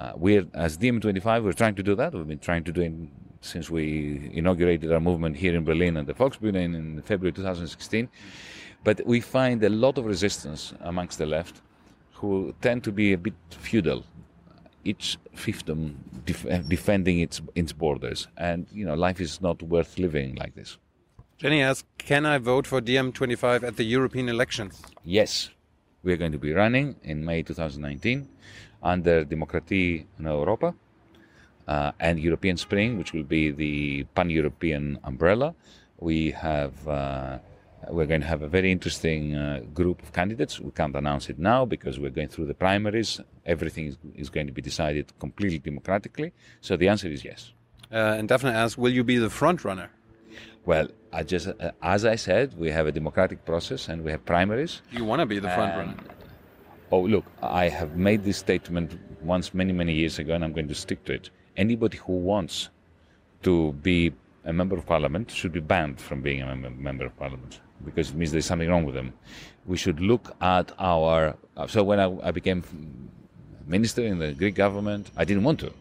Uh, 0.00 0.12
we're 0.14 0.46
as 0.54 0.78
DiEM25, 0.78 1.42
we're 1.42 1.52
trying 1.52 1.74
to 1.74 1.82
do 1.82 1.94
that. 1.94 2.14
We've 2.14 2.26
been 2.26 2.38
trying 2.38 2.64
to 2.64 2.72
do 2.72 2.82
it 2.82 2.92
since 3.40 3.70
we 3.70 4.30
inaugurated 4.32 4.92
our 4.92 5.00
movement 5.00 5.36
here 5.36 5.54
in 5.54 5.64
Berlin 5.64 5.96
at 5.96 6.06
the 6.06 6.14
Volksbühne 6.14 6.56
in, 6.56 6.74
in 6.74 7.02
February 7.02 7.32
2016. 7.32 8.08
But 8.84 9.04
we 9.06 9.20
find 9.20 9.62
a 9.62 9.68
lot 9.68 9.98
of 9.98 10.06
resistance 10.06 10.72
amongst 10.80 11.18
the 11.18 11.26
left 11.26 11.60
who 12.12 12.54
tend 12.60 12.84
to 12.84 12.92
be 12.92 13.12
a 13.12 13.18
bit 13.18 13.34
feudal, 13.50 14.04
each 14.84 15.18
fiefdom 15.36 15.94
def- 16.24 16.68
defending 16.68 17.20
its, 17.20 17.40
its 17.54 17.72
borders. 17.72 18.28
And, 18.36 18.66
you 18.72 18.84
know, 18.84 18.94
life 18.94 19.20
is 19.20 19.40
not 19.40 19.62
worth 19.62 19.98
living 19.98 20.34
like 20.36 20.54
this. 20.54 20.78
Jenny 21.38 21.62
asks, 21.62 21.86
can 21.98 22.26
I 22.26 22.38
vote 22.38 22.66
for 22.66 22.80
DiEM25 22.80 23.62
at 23.62 23.76
the 23.76 23.84
European 23.84 24.28
elections? 24.28 24.82
Yes. 25.04 25.50
We 26.02 26.12
are 26.12 26.16
going 26.16 26.32
to 26.32 26.38
be 26.38 26.52
running 26.52 26.96
in 27.04 27.24
May 27.24 27.44
2019 27.44 28.28
under 28.82 29.24
Demokratie 29.24 30.04
in 30.18 30.24
Europa 30.24 30.74
uh, 31.68 31.92
and 32.00 32.18
European 32.18 32.56
Spring, 32.56 32.98
which 32.98 33.12
will 33.12 33.22
be 33.22 33.52
the 33.52 34.02
pan-European 34.16 34.98
umbrella. 35.04 35.54
We 36.00 36.32
have 36.32 36.88
uh, 36.88 37.38
we're 37.88 38.06
going 38.06 38.22
to 38.22 38.26
have 38.26 38.42
a 38.42 38.48
very 38.48 38.72
interesting 38.72 39.36
uh, 39.36 39.60
group 39.72 40.02
of 40.02 40.12
candidates. 40.12 40.58
We 40.58 40.72
can't 40.72 40.96
announce 40.96 41.30
it 41.30 41.38
now 41.38 41.64
because 41.64 42.00
we're 42.00 42.10
going 42.10 42.28
through 42.28 42.46
the 42.46 42.54
primaries. 42.54 43.20
Everything 43.46 43.86
is, 43.86 43.98
is 44.16 44.28
going 44.28 44.48
to 44.48 44.52
be 44.52 44.60
decided 44.60 45.16
completely 45.20 45.60
democratically. 45.60 46.32
So 46.60 46.76
the 46.76 46.88
answer 46.88 47.06
is 47.06 47.24
yes. 47.24 47.52
Uh, 47.92 48.16
and 48.18 48.28
Daphne 48.28 48.50
asks, 48.50 48.76
will 48.76 48.92
you 48.92 49.04
be 49.04 49.18
the 49.18 49.30
front 49.30 49.64
runner? 49.64 49.90
Well, 50.68 50.88
I 51.14 51.22
just, 51.22 51.48
uh, 51.48 51.70
as 51.80 52.04
I 52.04 52.16
said, 52.16 52.58
we 52.58 52.68
have 52.70 52.86
a 52.86 52.92
democratic 52.92 53.46
process 53.46 53.88
and 53.88 54.04
we 54.04 54.10
have 54.10 54.22
primaries. 54.26 54.82
You 54.92 55.02
want 55.02 55.20
to 55.20 55.24
be 55.24 55.38
the 55.38 55.48
front 55.48 55.74
runner? 55.78 55.94
Oh, 56.92 57.00
look, 57.00 57.24
I 57.42 57.70
have 57.70 57.96
made 57.96 58.22
this 58.22 58.36
statement 58.36 58.98
once 59.22 59.54
many, 59.54 59.72
many 59.72 59.94
years 59.94 60.18
ago, 60.18 60.34
and 60.34 60.44
I'm 60.44 60.52
going 60.52 60.68
to 60.68 60.74
stick 60.74 61.02
to 61.06 61.14
it. 61.14 61.30
Anybody 61.56 61.96
who 61.96 62.12
wants 62.12 62.68
to 63.44 63.72
be 63.88 64.12
a 64.44 64.52
member 64.52 64.76
of 64.76 64.84
parliament 64.84 65.30
should 65.30 65.52
be 65.52 65.60
banned 65.60 66.02
from 66.02 66.20
being 66.20 66.42
a 66.42 66.54
member 66.54 67.06
of 67.06 67.16
parliament 67.16 67.60
because 67.82 68.10
it 68.10 68.16
means 68.16 68.32
there's 68.32 68.44
something 68.44 68.68
wrong 68.68 68.84
with 68.84 68.94
them. 68.94 69.14
We 69.64 69.78
should 69.78 70.00
look 70.00 70.36
at 70.42 70.70
our. 70.78 71.34
Uh, 71.56 71.66
so 71.66 71.82
when 71.82 71.98
I, 71.98 72.28
I 72.28 72.30
became 72.30 72.62
minister 73.66 74.02
in 74.02 74.18
the 74.18 74.34
Greek 74.34 74.56
government, 74.56 75.12
I 75.16 75.24
didn't 75.24 75.44
want 75.44 75.60
to, 75.60 75.72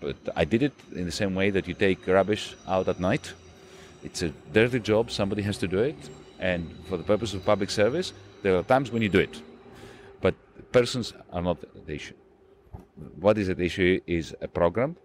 but 0.00 0.16
I 0.34 0.46
did 0.46 0.62
it 0.62 0.72
in 0.94 1.04
the 1.04 1.12
same 1.12 1.34
way 1.34 1.50
that 1.50 1.68
you 1.68 1.74
take 1.74 2.06
rubbish 2.06 2.54
out 2.66 2.88
at 2.88 3.00
night. 3.00 3.34
It's 4.02 4.22
a 4.22 4.30
dirty 4.52 4.80
job. 4.80 5.10
Somebody 5.10 5.42
has 5.42 5.58
to 5.58 5.68
do 5.68 5.78
it, 5.78 5.96
And 6.38 6.64
for 6.88 6.96
the 6.96 7.04
purpose 7.04 7.34
of 7.34 7.44
public 7.44 7.70
service, 7.70 8.14
there 8.42 8.56
are 8.56 8.62
times 8.62 8.90
when 8.90 9.02
you 9.02 9.10
do 9.10 9.18
it. 9.18 9.42
But 10.22 10.34
persons 10.72 11.12
are 11.32 11.42
not 11.42 11.58
the 11.86 11.92
issue. 11.94 12.14
What 13.20 13.36
is 13.36 13.48
at 13.50 13.60
issue 13.60 14.00
is 14.06 14.34
a 14.40 14.48
program, 14.48 14.96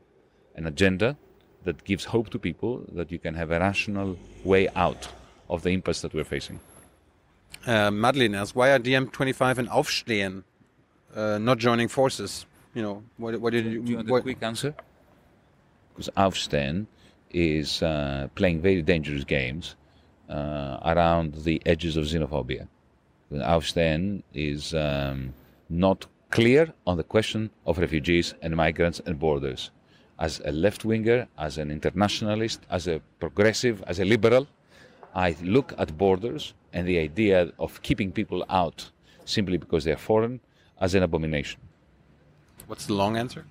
an 0.55 0.65
agenda 0.65 1.17
that 1.65 1.83
gives 1.83 2.05
hope 2.05 2.29
to 2.29 2.39
people 2.39 2.85
that 2.93 3.11
you 3.11 3.19
can 3.19 3.33
have 3.35 3.51
a 3.51 3.59
rational 3.59 4.17
way 4.45 4.69
out 4.75 5.09
of 5.49 5.61
the 5.63 5.71
impasse 5.71 6.01
that 6.01 6.13
we're 6.13 6.23
facing. 6.23 6.59
Uh, 7.67 7.91
Madeline 7.91 8.35
asks, 8.35 8.55
why 8.55 8.69
are 8.71 8.79
DiEM25 8.79 9.57
and 9.57 9.67
Aufstehen 9.69 10.43
uh, 11.15 11.37
not 11.39 11.57
joining 11.57 11.89
forces? 11.89 12.45
You 12.73 12.81
know, 12.81 13.03
what, 13.17 13.39
what 13.41 13.51
did 13.51 13.65
you? 13.65 13.81
Do 13.81 13.89
you 13.91 13.97
want 13.97 14.09
what- 14.09 14.19
a 14.19 14.21
quick 14.21 14.41
answer? 14.43 14.73
Because 15.93 16.09
Aufstehen 16.15 16.87
is 17.31 17.81
uh, 17.83 18.27
playing 18.35 18.61
very 18.61 18.81
dangerous 18.81 19.23
games 19.23 19.75
uh, 20.29 20.77
around 20.85 21.35
the 21.43 21.61
edges 21.65 21.97
of 21.97 22.05
xenophobia. 22.05 22.67
Aufstehen 23.31 24.23
is 24.33 24.73
um, 24.73 25.33
not 25.69 26.07
clear 26.29 26.73
on 26.85 26.97
the 26.97 27.03
question 27.03 27.49
of 27.65 27.77
refugees 27.77 28.33
and 28.41 28.55
migrants 28.55 29.01
and 29.05 29.19
borders. 29.19 29.71
As 30.19 30.41
a 30.45 30.51
left 30.51 30.85
winger, 30.85 31.27
as 31.37 31.57
an 31.57 31.71
internationalist, 31.71 32.61
as 32.69 32.87
a 32.87 33.01
progressive, 33.19 33.83
as 33.87 33.99
a 33.99 34.05
liberal, 34.05 34.47
I 35.13 35.35
look 35.41 35.73
at 35.77 35.97
borders 35.97 36.53
and 36.73 36.87
the 36.87 36.99
idea 36.99 37.51
of 37.59 37.81
keeping 37.81 38.11
people 38.11 38.45
out 38.49 38.91
simply 39.25 39.57
because 39.57 39.83
they 39.83 39.91
are 39.91 39.97
foreign 39.97 40.39
as 40.79 40.93
an 40.95 41.03
abomination. 41.03 41.59
What's 42.67 42.85
the 42.85 42.93
long 42.93 43.17
answer? 43.17 43.45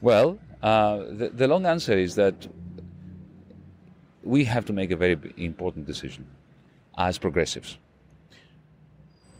Well, 0.00 0.38
uh, 0.62 0.98
the, 1.10 1.30
the 1.34 1.48
long 1.48 1.66
answer 1.66 1.96
is 1.98 2.14
that 2.16 2.46
we 4.22 4.44
have 4.44 4.64
to 4.66 4.72
make 4.72 4.90
a 4.90 4.96
very 4.96 5.18
important 5.36 5.86
decision 5.86 6.26
as 6.98 7.18
progressives. 7.18 7.78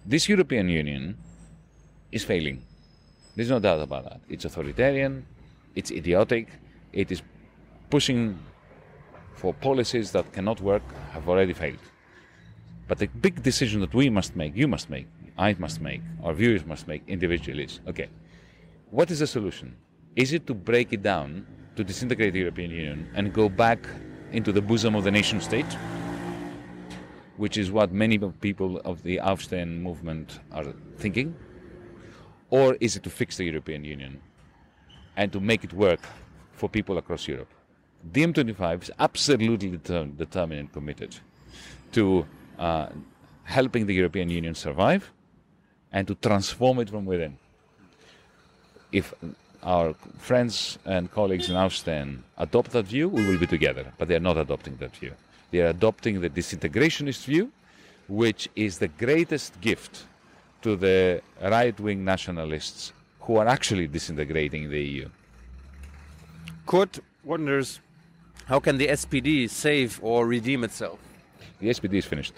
This 0.07 0.29
European 0.29 0.69
Union 0.69 1.19
is 2.11 2.25
failing. 2.25 2.63
There's 3.37 3.51
no 3.51 3.61
doubt 3.61 3.81
about 3.83 4.05
that. 4.05 4.21
It's 4.29 4.45
authoritarian, 4.45 5.27
it's 5.75 5.91
idiotic, 5.91 6.49
it 6.93 7.13
is 7.13 7.23
pushing 7.91 8.39
for 9.35 9.55
policies 9.55 10.13
that 10.13 10.33
cannot 10.33 10.61
work, 10.61 10.83
have 11.13 11.29
already 11.29 11.53
failed. 11.53 11.79
But 12.89 12.99
the 12.99 13.07
big 13.07 13.43
decision 13.43 13.81
that 13.81 13.95
we 13.95 14.11
must 14.11 14.35
make, 14.35 14.57
you 14.57 14.67
must 14.67 14.91
make, 14.91 15.07
I 15.39 15.55
must 15.59 15.81
make, 15.81 16.03
our 16.25 16.33
viewers 16.35 16.67
must 16.67 16.89
make 16.89 17.03
individually 17.07 17.65
is 17.65 17.81
okay, 17.87 18.09
what 18.91 19.11
is 19.11 19.21
the 19.21 19.27
solution? 19.27 19.77
Is 20.17 20.33
it 20.33 20.47
to 20.49 20.55
break 20.55 20.93
it 20.93 21.03
down, 21.03 21.47
to 21.77 21.85
disintegrate 21.85 22.33
the 22.33 22.41
European 22.41 22.71
Union 22.71 23.09
and 23.15 23.33
go 23.33 23.49
back 23.49 23.79
into 24.33 24.53
the 24.53 24.61
bosom 24.61 24.95
of 24.95 25.05
the 25.05 25.11
nation 25.11 25.41
state? 25.41 25.73
Which 27.37 27.57
is 27.57 27.71
what 27.71 27.93
many 27.93 28.19
people 28.19 28.79
of 28.81 29.03
the 29.03 29.19
Aufstehen 29.19 29.81
movement 29.81 30.41
are 30.53 30.65
thinking? 30.99 31.35
Or 32.51 32.77
is 32.81 32.97
it 32.97 33.05
to 33.05 33.11
fix 33.11 33.37
the 33.37 33.45
European 33.45 33.85
Union 33.85 34.21
and 35.17 35.33
to 35.33 35.41
make 35.41 35.63
it 35.63 35.73
work 35.73 36.01
for 36.53 36.69
people 36.69 36.99
across 36.99 37.29
Europe? 37.29 37.49
DiEM25 38.13 38.83
is 38.83 38.91
absolutely 38.99 39.71
deter- 39.71 40.07
determined 40.07 40.61
and 40.61 40.73
committed 40.73 41.17
to 41.93 42.27
uh, 42.59 42.89
helping 43.45 43.87
the 43.87 43.95
European 43.95 44.29
Union 44.29 44.55
survive 44.55 45.13
and 45.93 46.09
to 46.09 46.15
transform 46.17 46.81
it 46.81 46.91
from 46.91 47.05
within 47.05 47.39
if 48.93 49.15
our 49.63 49.95
friends 50.19 50.79
and 50.85 51.11
colleagues 51.11 51.49
in 51.51 51.57
Aufstehen 51.57 52.23
adopt 52.39 52.73
that 52.73 52.87
view, 52.87 53.09
we 53.09 53.27
will 53.27 53.39
be 53.39 53.47
together. 53.47 53.93
But 53.99 54.09
they 54.09 54.17
are 54.17 54.21
not 54.21 54.37
adopting 54.37 54.77
that 54.77 54.97
view. 54.97 55.13
They 55.51 55.61
are 55.61 55.69
adopting 55.69 56.21
the 56.21 56.31
disintegrationist 56.31 57.25
view, 57.25 57.51
which 58.09 58.49
is 58.57 58.79
the 58.79 58.89
greatest 58.89 59.61
gift 59.61 60.05
to 60.63 60.77
the 60.77 61.23
right 61.43 61.79
wing 61.79 62.05
nationalists 62.05 62.93
who 63.21 63.37
are 63.37 63.47
actually 63.47 63.87
disintegrating 63.87 64.71
the 64.71 64.81
EU. 64.83 65.09
Kurt 66.67 67.01
wonders, 67.25 67.81
how 68.47 68.61
can 68.61 68.79
the 68.79 68.89
SPD 68.89 69.49
save 69.49 70.01
or 70.03 70.27
redeem 70.27 70.65
itself? 70.65 70.99
The 71.61 71.69
SPD 71.69 71.95
is 71.95 72.07
finished. 72.07 72.35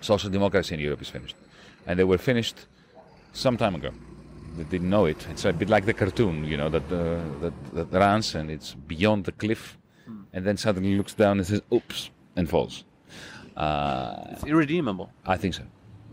Social 0.00 0.30
democracy 0.30 0.74
in 0.74 0.80
Europe 0.80 1.02
is 1.02 1.08
finished. 1.08 1.36
And 1.86 1.98
they 1.98 2.04
were 2.04 2.18
finished 2.18 2.66
some 3.32 3.56
time 3.56 3.74
ago. 3.74 3.90
They 4.56 4.64
didn't 4.64 4.90
know 4.90 5.06
it. 5.06 5.26
It's 5.30 5.44
a 5.44 5.52
bit 5.52 5.68
like 5.68 5.84
the 5.84 5.94
cartoon, 5.94 6.44
you 6.44 6.56
know, 6.56 6.68
that, 6.68 6.84
uh, 6.92 7.20
that, 7.40 7.90
that 7.90 7.98
runs 7.98 8.34
and 8.34 8.50
it's 8.50 8.74
beyond 8.74 9.24
the 9.24 9.32
cliff 9.32 9.78
and 10.32 10.44
then 10.44 10.56
suddenly 10.56 10.96
looks 10.96 11.14
down 11.14 11.38
and 11.38 11.46
says, 11.46 11.62
oops, 11.72 12.10
and 12.36 12.48
falls. 12.48 12.84
Uh, 13.56 14.16
It's 14.32 14.44
irredeemable. 14.44 15.10
I 15.24 15.36
think 15.36 15.54
so. 15.54 15.62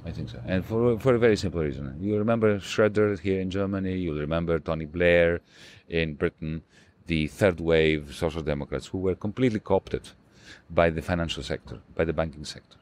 I 0.06 0.12
think 0.12 0.30
so. 0.30 0.40
And 0.46 0.66
for, 0.66 1.00
for 1.00 1.16
a 1.16 1.20
very 1.20 1.36
simple 1.36 1.62
reason. 1.62 1.96
You 2.00 2.18
remember 2.18 2.60
Schroeder 2.60 3.16
here 3.16 3.40
in 3.40 3.50
Germany, 3.52 3.98
you'll 3.98 4.20
remember 4.20 4.60
Tony 4.60 4.86
Blair 4.86 5.42
in 5.90 6.16
Britain, 6.16 6.64
the 7.08 7.28
third 7.28 7.60
wave 7.60 8.16
social 8.16 8.42
democrats 8.42 8.88
who 8.88 9.00
were 9.00 9.16
completely 9.16 9.60
co 9.60 9.76
opted 9.76 10.10
by 10.70 10.90
the 10.90 11.02
financial 11.02 11.44
sector, 11.44 11.80
by 11.96 12.06
the 12.06 12.14
banking 12.14 12.46
sector. 12.46 12.78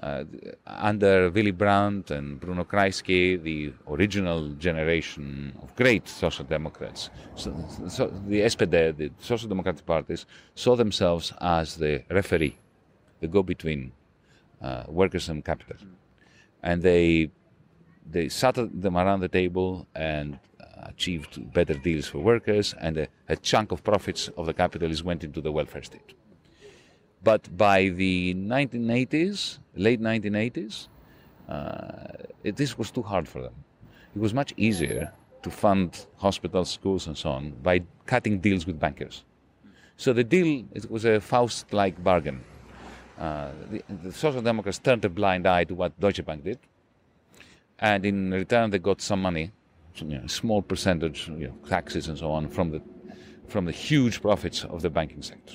Uh, 0.00 0.24
under 0.66 1.28
Willy 1.30 1.50
Brandt 1.50 2.12
and 2.12 2.38
Bruno 2.38 2.62
Kreisky, 2.62 3.42
the 3.42 3.72
original 3.88 4.50
generation 4.50 5.52
of 5.60 5.74
great 5.74 6.06
social 6.06 6.44
democrats, 6.44 7.10
so, 7.34 7.52
so 7.88 8.06
the 8.28 8.42
SPD, 8.42 8.96
the 8.96 9.10
social 9.18 9.48
democratic 9.48 9.84
parties, 9.84 10.24
saw 10.54 10.76
themselves 10.76 11.32
as 11.40 11.76
the 11.76 12.04
referee, 12.10 12.56
the 13.20 13.26
go-between 13.26 13.90
uh, 14.62 14.84
workers 14.86 15.28
and 15.28 15.44
capital, 15.44 15.76
and 16.62 16.80
they 16.80 17.30
they 18.10 18.28
sat 18.28 18.54
them 18.54 18.96
around 18.96 19.20
the 19.20 19.28
table 19.28 19.86
and 19.96 20.38
achieved 20.84 21.52
better 21.52 21.74
deals 21.74 22.06
for 22.06 22.18
workers, 22.18 22.74
and 22.80 22.98
a, 22.98 23.08
a 23.28 23.36
chunk 23.36 23.72
of 23.72 23.82
profits 23.82 24.28
of 24.36 24.46
the 24.46 24.54
capitalists 24.54 25.02
went 25.02 25.24
into 25.24 25.40
the 25.40 25.50
welfare 25.50 25.82
state. 25.82 26.14
But 27.22 27.56
by 27.56 27.88
the 27.88 28.34
1980s, 28.34 29.58
late 29.74 30.00
1980s, 30.00 30.88
uh, 31.48 32.24
it, 32.44 32.56
this 32.56 32.78
was 32.78 32.90
too 32.90 33.02
hard 33.02 33.28
for 33.28 33.42
them. 33.42 33.54
It 34.14 34.20
was 34.20 34.32
much 34.32 34.54
easier 34.56 35.12
to 35.42 35.50
fund 35.50 36.06
hospitals, 36.16 36.70
schools, 36.70 37.06
and 37.06 37.16
so 37.16 37.30
on 37.30 37.50
by 37.62 37.82
cutting 38.06 38.38
deals 38.38 38.66
with 38.66 38.78
bankers. 38.78 39.24
So 39.96 40.12
the 40.12 40.24
deal 40.24 40.64
it 40.72 40.90
was 40.90 41.04
a 41.04 41.20
Faust-like 41.20 42.02
bargain. 42.02 42.40
Uh, 43.18 43.50
the, 43.70 43.82
the 44.04 44.12
Social 44.12 44.40
Democrats 44.40 44.78
turned 44.78 45.04
a 45.04 45.08
blind 45.08 45.46
eye 45.46 45.64
to 45.64 45.74
what 45.74 45.98
Deutsche 45.98 46.24
Bank 46.24 46.44
did, 46.44 46.58
and 47.80 48.06
in 48.06 48.30
return 48.30 48.70
they 48.70 48.78
got 48.78 49.00
some 49.00 49.20
money, 49.20 49.50
some, 49.94 50.10
you 50.10 50.18
know, 50.18 50.26
small 50.28 50.62
percentage, 50.62 51.26
you 51.28 51.48
know, 51.48 51.54
taxes 51.68 52.06
and 52.06 52.16
so 52.16 52.30
on, 52.30 52.48
from 52.48 52.70
the 52.70 52.80
from 53.48 53.64
the 53.64 53.72
huge 53.72 54.20
profits 54.20 54.64
of 54.64 54.82
the 54.82 54.90
banking 54.90 55.22
sector 55.22 55.54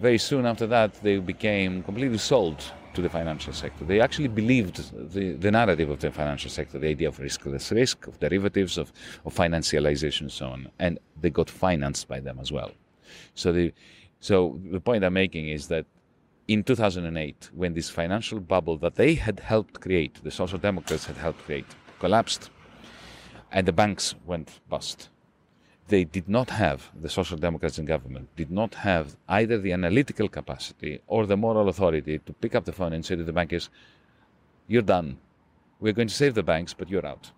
very 0.00 0.18
soon 0.18 0.46
after 0.46 0.66
that, 0.66 0.94
they 1.02 1.18
became 1.18 1.82
completely 1.82 2.18
sold 2.18 2.64
to 2.94 3.02
the 3.02 3.08
financial 3.08 3.52
sector. 3.52 3.84
They 3.84 4.00
actually 4.00 4.28
believed 4.28 4.76
the, 5.12 5.32
the 5.34 5.50
narrative 5.50 5.90
of 5.90 6.00
the 6.00 6.10
financial 6.10 6.50
sector, 6.50 6.78
the 6.78 6.88
idea 6.88 7.08
of 7.08 7.18
riskless 7.18 7.70
risk, 7.70 8.06
of 8.06 8.18
derivatives, 8.18 8.78
of, 8.78 8.92
of 9.24 9.34
financialization, 9.34 10.22
and 10.22 10.32
so 10.32 10.46
on. 10.48 10.70
And 10.78 10.98
they 11.20 11.30
got 11.30 11.50
financed 11.50 12.08
by 12.08 12.20
them 12.20 12.38
as 12.40 12.50
well. 12.52 12.72
So 13.34 13.52
the, 13.52 13.72
so 14.20 14.60
the 14.70 14.80
point 14.80 15.04
I'm 15.04 15.14
making 15.14 15.48
is 15.48 15.68
that 15.68 15.86
in 16.46 16.62
2008, 16.62 17.50
when 17.54 17.74
this 17.74 17.90
financial 17.90 18.40
bubble 18.40 18.78
that 18.78 18.94
they 18.94 19.14
had 19.14 19.40
helped 19.40 19.80
create, 19.80 20.22
the 20.22 20.30
Social 20.30 20.58
Democrats 20.58 21.04
had 21.04 21.16
helped 21.16 21.44
create, 21.44 21.66
collapsed, 22.00 22.50
and 23.52 23.66
the 23.66 23.72
banks 23.72 24.14
went 24.26 24.60
bust 24.68 25.08
they 25.88 26.04
did 26.04 26.28
not 26.28 26.50
have, 26.50 26.90
the 27.00 27.08
Social 27.08 27.36
Democrats 27.36 27.78
in 27.78 27.84
government, 27.84 28.28
did 28.36 28.50
not 28.50 28.74
have 28.74 29.16
either 29.28 29.58
the 29.58 29.72
analytical 29.72 30.28
capacity 30.28 31.00
or 31.06 31.26
the 31.26 31.36
moral 31.36 31.68
authority 31.68 32.18
to 32.18 32.32
pick 32.34 32.54
up 32.54 32.64
the 32.64 32.72
phone 32.72 32.92
and 32.92 33.04
say 33.04 33.16
to 33.16 33.24
the 33.24 33.32
bankers, 33.32 33.70
You're 34.66 34.82
done. 34.82 35.18
We're 35.80 35.92
going 35.92 36.08
to 36.08 36.14
save 36.14 36.34
the 36.34 36.42
banks, 36.42 36.74
but 36.74 36.88
you're 36.88 37.06
out. 37.06 37.30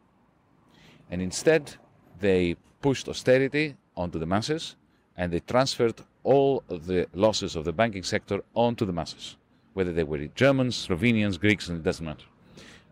And 1.11 1.21
instead, 1.21 1.75
they 2.21 2.57
pushed 2.81 3.09
austerity 3.09 3.77
onto 3.97 4.19
the 4.19 4.27
masses 4.27 4.77
and 5.17 5.33
they 5.33 5.41
transferred 5.41 6.01
all 6.23 6.63
the 6.69 7.07
losses 7.15 7.57
of 7.57 7.65
the 7.65 7.73
banking 7.73 8.03
sector 8.03 8.43
onto 8.55 8.85
the 8.87 8.93
masses, 8.93 9.37
whether 9.75 9.93
they 9.93 10.05
were 10.05 10.19
Germans, 10.35 10.89
Slovenians, 10.89 11.39
Greeks, 11.39 11.69
and 11.69 11.79
it 11.79 11.85
doesn't 11.85 12.07
matter. 12.07 12.25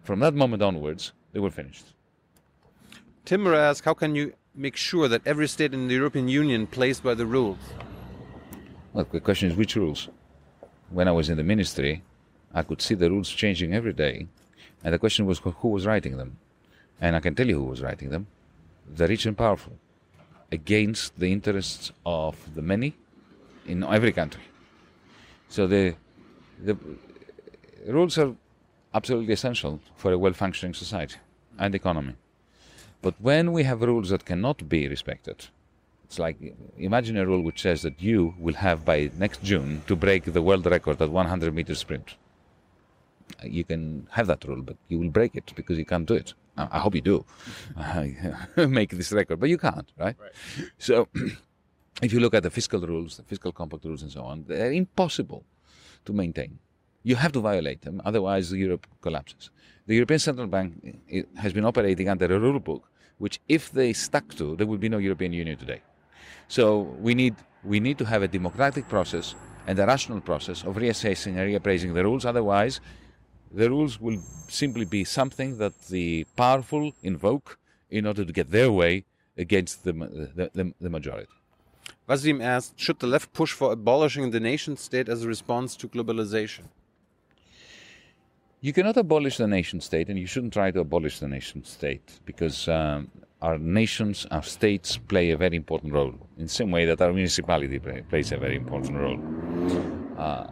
From 0.02 0.20
that 0.20 0.34
moment 0.34 0.62
onwards, 0.62 1.12
they 1.32 1.40
were 1.40 1.50
finished. 1.50 1.94
Timber 3.24 3.54
asks, 3.54 3.84
how 3.84 3.94
can 3.94 4.14
you 4.14 4.32
make 4.58 4.76
sure 4.76 5.08
that 5.08 5.22
every 5.24 5.48
state 5.48 5.72
in 5.72 5.88
the 5.88 5.94
European 5.94 6.28
Union 6.28 6.66
plays 6.66 7.00
by 7.00 7.14
the 7.14 7.24
rules? 7.24 7.58
Well, 8.92 9.06
the 9.10 9.20
question 9.20 9.50
is 9.50 9.56
which 9.56 9.76
rules? 9.76 10.08
When 10.90 11.06
I 11.06 11.12
was 11.12 11.28
in 11.28 11.36
the 11.36 11.44
ministry, 11.44 12.02
I 12.52 12.62
could 12.62 12.82
see 12.82 12.94
the 12.94 13.10
rules 13.10 13.30
changing 13.30 13.74
every 13.74 13.92
day, 13.92 14.26
and 14.82 14.92
the 14.92 14.98
question 14.98 15.26
was 15.26 15.38
who 15.38 15.68
was 15.68 15.86
writing 15.86 16.16
them. 16.16 16.38
And 17.00 17.14
I 17.14 17.20
can 17.20 17.34
tell 17.34 17.46
you 17.46 17.58
who 17.58 17.64
was 17.64 17.82
writing 17.82 18.10
them 18.10 18.26
the 18.96 19.06
rich 19.06 19.26
and 19.26 19.36
powerful, 19.36 19.74
against 20.50 21.18
the 21.18 21.30
interests 21.30 21.92
of 22.06 22.36
the 22.54 22.62
many 22.62 22.94
in 23.66 23.84
every 23.84 24.12
country. 24.12 24.42
So 25.48 25.66
the 25.66 25.94
the 26.64 26.76
rules 27.86 28.18
are 28.18 28.34
absolutely 28.94 29.34
essential 29.34 29.80
for 29.96 30.12
a 30.12 30.18
well-functioning 30.18 30.74
society 30.74 31.16
and 31.58 31.74
economy. 31.74 32.14
But 33.02 33.14
when 33.20 33.52
we 33.52 33.62
have 33.62 33.82
rules 33.82 34.11
that 34.11 34.24
cannot 34.24 34.68
be 34.68 34.88
respected, 34.88 35.46
it's 36.04 36.18
like 36.18 36.37
imagine 36.78 37.16
a 37.16 37.26
rule 37.26 37.42
which 37.42 37.62
says 37.62 37.82
that 37.82 38.00
you 38.00 38.34
will 38.38 38.54
have 38.54 38.84
by 38.84 39.11
next 39.18 39.42
June 39.42 39.82
to 39.87 39.94
break 39.94 40.24
the 40.24 40.42
world 40.42 40.66
record 40.66 41.00
at 41.02 41.11
100 41.11 41.54
meter 41.54 41.74
sprint. 41.74 42.14
You 43.42 43.62
can 43.62 44.08
have 44.11 44.26
that 44.26 44.44
rule, 44.44 44.62
but 44.62 44.76
you 44.88 44.98
will 44.98 45.11
break 45.11 45.37
it 45.37 45.52
because 45.54 45.78
you 45.78 45.84
can't 45.84 46.06
do 46.06 46.14
it. 46.14 46.32
I 46.56 46.78
hope 46.80 46.94
you 46.94 47.00
do 47.00 47.24
make 48.56 48.90
this 48.90 49.12
record, 49.12 49.38
but 49.38 49.48
you 49.48 49.58
can't, 49.58 49.90
right? 49.96 50.16
right. 50.18 50.32
So, 50.78 51.08
if 52.02 52.12
you 52.12 52.18
look 52.18 52.34
at 52.34 52.42
the 52.42 52.50
fiscal 52.50 52.80
rules, 52.80 53.16
the 53.18 53.22
fiscal 53.22 53.52
compact 53.52 53.84
rules, 53.84 54.02
and 54.02 54.11
so 54.11 54.22
on, 54.22 54.44
they're 54.48 54.72
impossible 54.72 55.44
to 56.04 56.12
maintain. 56.12 56.58
You 57.04 57.14
have 57.16 57.32
to 57.32 57.40
violate 57.40 57.82
them, 57.82 58.02
otherwise 58.04 58.52
Europe 58.52 58.87
collapses. 59.02 59.50
The 59.88 59.94
European 59.94 60.20
Central 60.20 60.46
Bank 60.46 60.74
eh, 61.11 61.22
has 61.38 61.55
been 61.55 61.64
operating 61.64 62.11
under 62.11 62.27
a 62.27 62.38
rule 62.38 62.61
book, 62.61 62.85
which, 63.16 63.40
if 63.48 63.72
they 63.72 63.94
stuck 63.94 64.35
to, 64.35 64.55
there 64.55 64.66
would 64.66 64.81
be 64.81 64.90
no 64.90 64.98
European 64.98 65.33
Union 65.33 65.57
today. 65.57 65.81
So 66.46 66.81
we 67.07 67.14
need 67.14 67.35
we 67.64 67.81
need 67.81 67.98
to 67.98 68.05
have 68.05 68.22
a 68.22 68.29
democratic 68.29 68.87
process 68.88 69.35
and 69.66 69.79
a 69.79 69.87
rational 69.87 70.20
process 70.20 70.62
of 70.62 70.77
reassessing 70.77 71.33
and 71.38 71.44
reappraising 71.51 71.94
the 71.94 72.05
rules. 72.05 72.24
Otherwise, 72.24 72.81
the 73.51 73.68
rules 73.70 73.98
will 73.98 74.20
simply 74.48 74.85
be 74.85 75.05
something 75.05 75.59
that 75.59 75.74
the 75.88 76.24
powerful 76.37 76.92
invoke 77.03 77.59
in 77.90 78.07
order 78.07 78.24
to 78.24 78.33
get 78.33 78.51
their 78.51 78.70
way 78.70 79.05
against 79.37 79.85
the, 79.85 79.92
the, 79.92 80.51
the, 80.55 80.74
the 80.81 80.90
majority. 80.90 81.33
Vasim 82.09 82.42
asked, 82.42 82.79
should 82.79 82.98
the 83.01 83.07
left 83.07 83.33
push 83.33 83.53
for 83.53 83.72
abolishing 83.72 84.31
the 84.31 84.40
nation 84.40 84.77
state 84.77 85.09
as 85.09 85.24
a 85.24 85.29
response 85.29 85.77
to 85.77 85.88
globalization? 85.88 86.64
You 88.60 88.72
cannot 88.72 88.96
abolish 88.96 89.36
the 89.36 89.46
nation 89.46 89.80
state, 89.80 90.08
and 90.08 90.18
you 90.18 90.26
shouldn't 90.26 90.52
try 90.52 90.72
to 90.72 90.80
abolish 90.80 91.20
the 91.20 91.28
nation 91.28 91.62
state 91.64 92.18
because 92.24 92.66
um, 92.66 93.08
our 93.40 93.56
nations, 93.56 94.26
our 94.32 94.42
states 94.42 94.96
play 94.96 95.30
a 95.30 95.36
very 95.36 95.56
important 95.56 95.92
role 95.92 96.12
in 96.38 96.44
the 96.44 96.48
same 96.48 96.72
way 96.72 96.84
that 96.84 97.00
our 97.00 97.12
municipality 97.12 97.78
play, 97.78 98.02
plays 98.08 98.32
a 98.32 98.36
very 98.36 98.56
important 98.56 98.96
role. 98.96 99.20
Uh, 100.18 100.48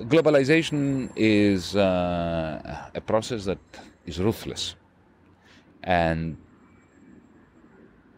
globalization 0.00 1.10
is 1.16 1.74
uh, 1.74 2.90
a 2.94 3.00
process 3.00 3.46
that 3.46 3.58
is 4.04 4.20
ruthless 4.20 4.74
and 5.84 6.36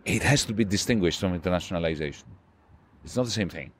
it 0.05 0.25
has 0.25 0.45
to 0.45 0.53
be 0.53 0.65
distinguished 0.65 1.21
from 1.21 1.39
internationalization. 1.39 2.25
It's 3.05 3.17
not 3.17 3.27
the 3.27 3.31
same 3.31 3.49
thing. 3.49 3.71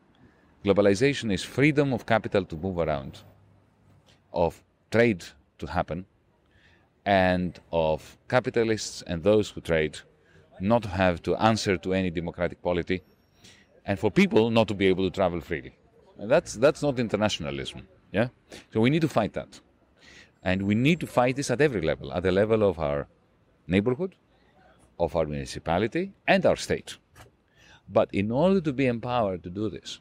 Globalization 0.65 1.33
is 1.33 1.43
freedom 1.43 1.93
of 1.93 2.07
capital 2.07 2.45
to 2.45 2.57
move 2.57 2.79
around, 2.79 3.19
of 4.33 4.63
trade 4.91 5.25
to 5.59 5.67
happen, 5.67 6.07
and 7.05 7.61
of 7.73 8.19
capitalists 8.29 9.03
and 9.03 9.23
those 9.23 9.51
who 9.51 9.61
trade 9.61 9.99
not 10.61 10.83
to 10.83 10.89
have 10.89 11.23
to 11.23 11.37
answer 11.37 11.77
to 11.77 11.95
any 11.95 12.11
democratic 12.11 12.61
polity, 12.63 13.03
and 13.85 13.99
for 13.99 14.11
people 14.11 14.51
not 14.51 14.69
to 14.69 14.75
be 14.75 14.87
able 14.87 15.09
to 15.09 15.15
travel 15.15 15.41
freely. 15.41 15.73
And 16.19 16.31
that's 16.31 16.55
that's 16.55 16.83
not 16.83 16.99
internationalism. 16.99 17.87
Yeah. 18.13 18.29
So 18.73 18.81
we 18.81 18.91
need 18.91 19.03
to 19.03 19.09
fight 19.09 19.33
that, 19.35 19.61
and 20.43 20.63
we 20.63 20.75
need 20.75 21.01
to 21.01 21.07
fight 21.07 21.37
this 21.37 21.51
at 21.51 21.61
every 21.61 21.83
level, 21.83 22.13
at 22.13 22.23
the 22.23 22.33
level 22.33 22.63
of 22.69 22.79
our 22.79 23.07
neighborhood, 23.67 24.17
of 24.99 25.15
our 25.15 25.27
municipality, 25.27 26.13
and 26.27 26.45
our 26.45 26.57
state. 26.57 26.97
But 27.89 28.09
in 28.13 28.31
order 28.31 28.61
to 28.61 28.73
be 28.73 28.87
empowered 28.87 29.43
to 29.45 29.51
do 29.51 29.71
this, 29.71 30.01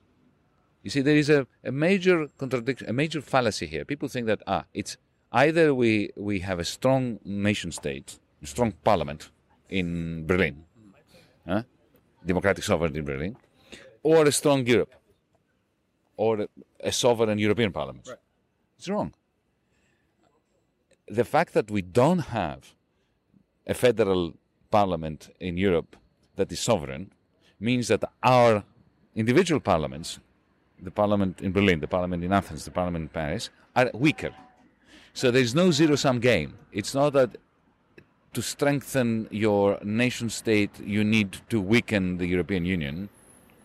you 0.88 0.92
see, 0.92 1.02
there 1.02 1.18
is 1.18 1.30
a, 1.30 1.46
a 1.66 1.72
major 1.88 2.30
contradiction, 2.38 2.88
a 2.88 2.94
major 2.94 3.20
fallacy 3.20 3.66
here. 3.66 3.84
People 3.84 4.08
think 4.08 4.26
that, 4.26 4.42
ah, 4.48 4.64
it's 4.74 4.96
either 5.34 5.76
we, 5.76 6.12
we 6.16 6.40
have 6.40 6.60
a 6.60 6.64
strong 6.64 7.20
nation 7.26 7.74
state, 7.74 8.18
a 8.42 8.48
strong 8.48 8.72
parliament 8.86 9.30
in 9.70 10.26
Berlin, 10.26 10.64
huh? 11.46 11.64
democratic 12.26 12.64
sovereignty 12.64 13.00
in 13.00 13.06
Berlin, 13.06 13.36
or 14.02 14.24
a 14.28 14.32
strong 14.32 14.66
Europe, 14.66 14.94
or 16.16 16.48
a, 16.80 16.92
sovereign 16.94 17.38
European 17.38 17.74
parliament. 17.74 18.08
Right. 18.08 18.18
It's 18.78 18.88
wrong. 18.88 19.14
The 21.10 21.26
fact 21.26 21.54
that 21.54 21.70
we 21.70 21.82
don't 21.82 22.24
have 22.40 22.76
a 23.66 23.74
federal 23.74 24.36
parliament 24.72 25.36
in 25.42 25.58
Europe 25.58 25.98
that 26.38 26.50
is 26.50 26.62
sovereign 26.62 27.12
means 27.60 27.90
that 27.90 28.06
our 28.24 28.64
individual 29.16 29.60
parliaments 29.60 30.20
the 30.82 30.92
parliament 30.92 31.42
in 31.42 31.52
Berlin, 31.52 31.80
the 31.80 31.88
parliament 31.88 32.24
in 32.24 32.32
Athens, 32.32 32.66
the 32.66 32.72
parliament 32.72 33.04
in 33.04 33.10
Paris, 33.10 33.50
are 33.76 33.90
weaker. 33.94 34.32
So 35.14 35.32
there 35.32 35.42
is 35.42 35.56
no 35.56 35.72
zero 35.72 35.96
sum 35.96 36.20
game. 36.20 36.58
It's 36.72 36.94
not 36.94 37.14
that 37.14 37.38
to 38.34 38.42
strengthen 38.42 39.28
your 39.32 39.80
nation 39.84 40.30
state 40.30 40.80
you 40.80 41.04
need 41.04 41.38
to 41.50 41.60
weaken 41.60 42.18
the 42.18 42.28
European 42.28 42.66
Union 42.66 43.10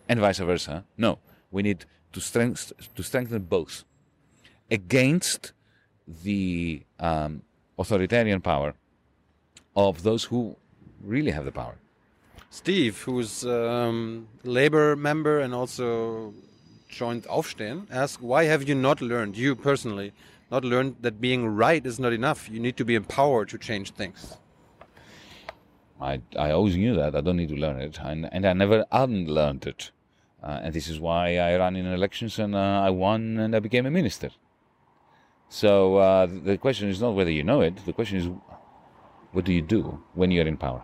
and 0.09 0.19
vice 0.19 0.39
versa. 0.39 0.83
No, 0.97 1.19
we 1.51 1.61
need 1.61 1.85
to, 2.13 2.19
strength, 2.19 2.73
to 2.95 3.03
strengthen 3.03 3.43
both 3.43 3.83
against 4.71 5.53
the 6.07 6.81
um, 6.99 7.43
authoritarian 7.77 8.41
power 8.41 8.73
of 9.75 10.03
those 10.03 10.23
who 10.25 10.55
really 11.03 11.31
have 11.31 11.45
the 11.45 11.51
power. 11.51 11.75
Steve, 12.49 13.01
who's 13.01 13.45
um, 13.45 14.27
labor 14.43 14.95
member 14.95 15.39
and 15.39 15.53
also 15.53 16.33
joined 16.93 17.23
Aufstehen 17.27 17.87
ask 17.91 18.19
why 18.19 18.45
have 18.45 18.67
you 18.67 18.75
not 18.75 19.01
learned, 19.01 19.37
you 19.37 19.55
personally, 19.55 20.13
not 20.51 20.63
learned 20.63 20.97
that 21.01 21.19
being 21.19 21.47
right 21.47 21.85
is 21.85 21.99
not 21.99 22.13
enough? 22.13 22.49
You 22.49 22.59
need 22.59 22.77
to 22.77 22.85
be 22.85 22.95
empowered 22.95 23.49
to 23.49 23.57
change 23.57 23.91
things. 23.91 24.37
I, 25.99 26.21
I 26.37 26.51
always 26.51 26.75
knew 26.75 26.95
that. 26.95 27.15
I 27.15 27.21
don't 27.21 27.37
need 27.37 27.49
to 27.49 27.55
learn 27.55 27.79
it. 27.79 27.99
And, 28.01 28.29
and 28.31 28.45
I 28.45 28.53
never 28.53 28.85
unlearned 28.91 29.65
it. 29.65 29.91
Uh, 30.43 30.59
and 30.63 30.73
this 30.73 30.87
is 30.87 30.99
why 30.99 31.37
I 31.37 31.55
ran 31.55 31.75
in 31.75 31.85
elections 31.85 32.37
and 32.37 32.53
uh, 32.55 32.59
I 32.59 32.89
won 32.89 33.37
and 33.39 33.55
I 33.55 33.59
became 33.59 33.85
a 33.85 33.91
minister. 33.91 34.29
So 35.47 35.97
uh, 35.97 36.27
the 36.27 36.57
question 36.57 36.89
is 36.89 36.99
not 36.99 37.11
whether 37.11 37.31
you 37.31 37.43
know 37.43 37.61
it, 37.61 37.85
the 37.85 37.93
question 37.93 38.17
is 38.17 38.27
what 39.31 39.45
do 39.45 39.53
you 39.53 39.61
do 39.61 40.03
when 40.13 40.31
you're 40.31 40.47
in 40.47 40.57
power? 40.57 40.83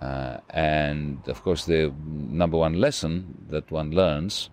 Uh, 0.00 0.38
and 0.50 1.18
of 1.28 1.42
course, 1.42 1.64
the 1.64 1.94
number 2.04 2.56
one 2.58 2.74
lesson 2.74 3.46
that 3.48 3.70
one 3.70 3.92
learns 3.92 4.50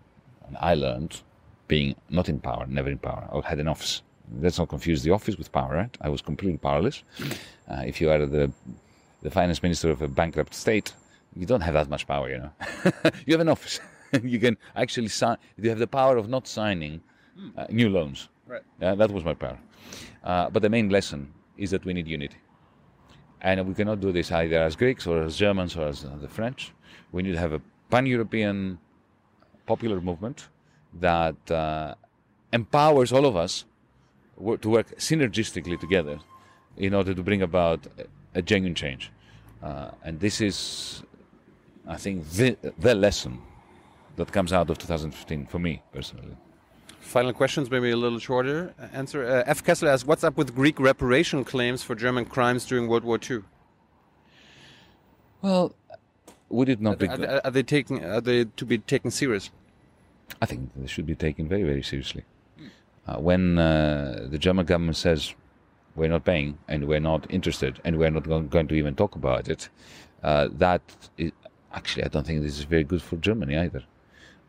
and 0.49 0.57
I 0.59 0.73
learned, 0.73 1.21
being 1.67 1.95
not 2.09 2.27
in 2.27 2.39
power, 2.39 2.65
never 2.67 2.89
in 2.89 2.97
power, 2.97 3.29
I 3.31 3.47
had 3.47 3.59
an 3.59 3.67
office. 3.67 4.01
Let's 4.41 4.57
not 4.57 4.67
confuse 4.69 5.03
the 5.03 5.11
office 5.11 5.37
with 5.37 5.51
power, 5.51 5.73
right? 5.75 5.95
I 6.01 6.09
was 6.09 6.21
completely 6.21 6.57
powerless. 6.57 7.03
Uh, 7.69 7.83
if 7.85 8.01
you 8.01 8.09
are 8.09 8.25
the, 8.25 8.51
the 9.21 9.29
finance 9.29 9.61
minister 9.61 9.91
of 9.91 10.01
a 10.01 10.07
bankrupt 10.07 10.53
state, 10.55 10.93
you 11.35 11.45
don't 11.45 11.61
have 11.61 11.75
that 11.75 11.87
much 11.87 12.07
power, 12.07 12.29
you 12.29 12.39
know. 12.39 12.51
you 13.25 13.33
have 13.33 13.41
an 13.41 13.49
office. 13.49 13.79
you 14.23 14.39
can 14.39 14.57
actually 14.75 15.07
sign, 15.07 15.37
you 15.57 15.69
have 15.69 15.79
the 15.79 15.87
power 15.87 16.17
of 16.17 16.27
not 16.27 16.47
signing 16.47 16.99
uh, 17.55 17.67
new 17.69 17.89
loans. 17.89 18.27
Right. 18.47 18.63
Yeah, 18.81 18.95
that 18.95 19.11
was 19.11 19.23
my 19.23 19.35
power. 19.35 19.59
Uh, 20.23 20.49
but 20.49 20.63
the 20.63 20.69
main 20.69 20.89
lesson 20.89 21.31
is 21.57 21.69
that 21.71 21.85
we 21.85 21.93
need 21.93 22.07
unity. 22.07 22.37
And 23.41 23.67
we 23.67 23.75
cannot 23.75 24.01
do 24.01 24.11
this 24.11 24.31
either 24.31 24.61
as 24.61 24.75
Greeks 24.75 25.05
or 25.05 25.21
as 25.21 25.37
Germans 25.37 25.77
or 25.77 25.87
as 25.87 26.05
uh, 26.05 26.17
the 26.19 26.27
French. 26.27 26.73
We 27.11 27.21
need 27.21 27.33
to 27.33 27.39
have 27.39 27.53
a 27.53 27.61
pan 27.91 28.07
European 28.07 28.79
popular 29.73 29.99
movement 30.09 30.47
that 31.07 31.41
uh, 31.51 31.93
empowers 32.59 33.09
all 33.15 33.25
of 33.31 33.35
us 33.35 33.65
to 34.61 34.69
work 34.75 34.87
synergistically 34.97 35.79
together 35.79 36.17
in 36.77 36.93
order 36.93 37.13
to 37.13 37.23
bring 37.29 37.41
about 37.41 37.81
a, 38.33 38.41
genuine 38.41 38.75
change. 38.83 39.11
Uh, 39.61 39.91
and 40.05 40.19
this 40.19 40.41
is, 40.49 41.03
I 41.87 41.97
think, 41.97 42.15
the, 42.39 42.57
the 42.79 42.95
lesson 42.95 43.33
that 44.15 44.31
comes 44.31 44.51
out 44.53 44.69
of 44.69 44.77
2015 44.77 45.45
for 45.45 45.59
me 45.59 45.81
personally. 45.91 46.35
Final 46.99 47.33
questions, 47.33 47.69
maybe 47.69 47.91
a 47.91 47.97
little 47.97 48.19
shorter 48.19 48.73
answer. 48.93 49.19
Uh, 49.25 49.43
F. 49.57 49.63
Kessler 49.63 49.89
asks, 49.89 50.05
"What's 50.05 50.23
up 50.23 50.35
with 50.37 50.49
Greek 50.61 50.77
reparation 50.79 51.43
claims 51.43 51.81
for 51.87 51.95
German 51.95 52.25
crimes 52.25 52.65
during 52.69 52.87
World 52.87 53.03
War 53.03 53.19
II?" 53.29 53.39
Well, 55.41 55.73
would 56.49 56.69
it 56.69 56.81
not 56.81 56.93
are, 56.93 56.97
be? 56.97 57.07
Are, 57.07 57.41
are, 57.45 57.51
they 57.51 57.63
taking? 57.63 57.97
Are 58.03 58.21
they 58.21 58.45
to 58.59 58.65
be 58.65 58.77
taken 58.77 59.09
seriously? 59.11 59.58
I 60.41 60.45
think 60.45 60.71
they 60.75 60.87
should 60.87 61.05
be 61.05 61.15
taken 61.15 61.47
very, 61.47 61.63
very 61.63 61.83
seriously. 61.83 62.23
Uh, 63.07 63.17
when 63.19 63.57
uh, 63.57 64.27
the 64.29 64.37
German 64.37 64.65
government 64.65 64.97
says 64.97 65.33
we're 65.95 66.09
not 66.09 66.25
paying 66.25 66.57
and 66.67 66.87
we're 66.87 66.99
not 66.99 67.25
interested 67.29 67.79
and 67.83 67.97
we're 67.97 68.11
not 68.11 68.49
going 68.49 68.67
to 68.67 68.75
even 68.75 68.95
talk 68.95 69.15
about 69.15 69.49
it, 69.49 69.69
uh, 70.23 70.47
that 70.51 70.81
is, 71.17 71.31
actually 71.73 72.03
I 72.03 72.07
don't 72.07 72.25
think 72.25 72.41
this 72.41 72.57
is 72.59 72.65
very 72.65 72.83
good 72.83 73.01
for 73.01 73.17
Germany 73.17 73.57
either. 73.57 73.83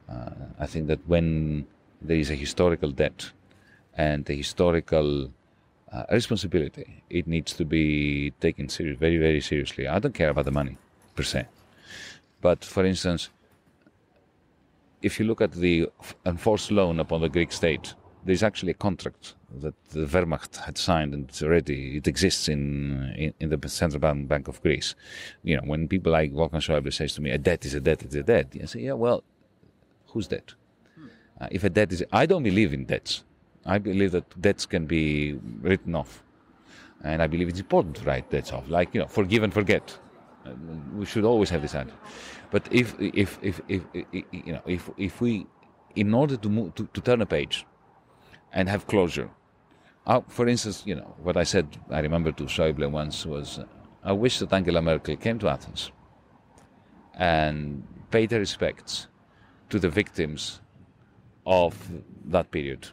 Uh, 0.08 0.30
I 0.58 0.66
think 0.66 0.88
that 0.88 1.00
when 1.06 1.66
there 2.02 2.16
is 2.16 2.30
a 2.30 2.34
historical 2.34 2.90
debt 2.90 3.30
and 3.94 4.28
a 4.28 4.34
historical 4.34 5.30
uh, 5.92 6.04
responsibility, 6.10 7.02
it 7.08 7.26
needs 7.26 7.52
to 7.54 7.64
be 7.64 8.32
taken 8.40 8.68
serious, 8.68 8.98
very, 8.98 9.18
very 9.18 9.40
seriously. 9.40 9.88
I 9.88 9.98
don't 9.98 10.14
care 10.14 10.30
about 10.30 10.44
the 10.44 10.52
money 10.52 10.76
per 11.14 11.22
se, 11.22 11.46
but 12.40 12.64
for 12.64 12.84
instance 12.84 13.30
if 15.02 15.18
you 15.18 15.26
look 15.26 15.40
at 15.40 15.52
the 15.52 15.88
enforced 16.26 16.70
loan 16.70 17.00
upon 17.00 17.20
the 17.20 17.28
Greek 17.28 17.52
state 17.52 17.94
there's 18.24 18.42
actually 18.42 18.70
a 18.70 18.74
contract 18.74 19.34
that 19.60 19.74
the 19.90 20.00
Wehrmacht 20.06 20.56
had 20.56 20.76
signed, 20.78 21.14
and 21.14 21.28
it's 21.28 21.42
already 21.42 21.96
it 21.96 22.06
exists 22.06 22.48
in 22.48 23.12
in, 23.16 23.34
in 23.40 23.48
the 23.50 23.68
Central 23.68 24.00
Bank, 24.00 24.28
Bank 24.28 24.48
of 24.48 24.62
Greece. 24.62 24.94
You 25.42 25.56
know, 25.56 25.62
when 25.64 25.88
people 25.88 26.12
like 26.12 26.32
Wolfgang 26.32 26.60
Schäuble 26.60 26.92
says 26.92 27.14
to 27.14 27.20
me, 27.20 27.30
"A 27.30 27.38
debt 27.38 27.64
is 27.64 27.74
a 27.74 27.80
debt 27.80 28.02
is 28.02 28.14
a 28.14 28.22
debt," 28.22 28.48
I 28.62 28.66
say, 28.66 28.80
"Yeah, 28.80 28.92
well, 28.92 29.24
who's 30.08 30.28
debt? 30.28 30.54
Uh, 31.40 31.48
if 31.50 31.64
a 31.64 31.70
debt 31.70 31.92
is, 31.92 32.04
I 32.12 32.26
don't 32.26 32.42
believe 32.42 32.74
in 32.74 32.84
debts. 32.84 33.24
I 33.64 33.78
believe 33.78 34.12
that 34.12 34.40
debts 34.40 34.66
can 34.66 34.86
be 34.86 35.38
written 35.62 35.94
off, 35.94 36.22
and 37.02 37.22
I 37.22 37.26
believe 37.26 37.48
it's 37.48 37.60
important 37.60 37.96
to 37.96 38.04
write 38.04 38.30
debts 38.30 38.52
off, 38.52 38.68
like 38.68 38.94
you 38.94 39.00
know, 39.00 39.06
forgive 39.06 39.42
and 39.42 39.52
forget. 39.52 39.98
Uh, 40.44 40.52
we 40.94 41.06
should 41.06 41.24
always 41.24 41.50
have 41.50 41.62
this 41.62 41.74
attitude. 41.74 41.98
But 42.50 42.68
if 42.70 42.94
if 43.00 43.38
if, 43.42 43.60
if, 43.68 43.84
if 43.94 44.24
you 44.32 44.52
know 44.52 44.62
if 44.66 44.90
if 44.96 45.20
we 45.20 45.46
in 45.96 46.14
order 46.14 46.36
to, 46.36 46.48
move, 46.48 46.74
to, 46.74 46.88
to 46.92 47.00
turn 47.00 47.20
a 47.20 47.26
page 47.26 47.66
and 48.52 48.68
have 48.68 48.86
closure. 48.86 49.30
Uh, 50.06 50.20
for 50.28 50.48
instance, 50.48 50.82
you 50.86 50.94
know, 50.94 51.14
what 51.22 51.36
I 51.36 51.44
said, 51.44 51.78
I 51.90 52.00
remember 52.00 52.32
to 52.32 52.44
Schäuble 52.44 52.90
once 52.90 53.26
was, 53.26 53.58
uh, 53.58 53.64
I 54.02 54.12
wish 54.12 54.38
that 54.38 54.52
Angela 54.52 54.82
Merkel 54.82 55.16
came 55.16 55.38
to 55.40 55.48
Athens 55.48 55.92
and 57.14 57.86
paid 58.10 58.30
her 58.30 58.38
respects 58.38 59.08
to 59.68 59.78
the 59.78 59.88
victims 59.88 60.60
of 61.46 61.76
that 62.24 62.50
period 62.50 62.88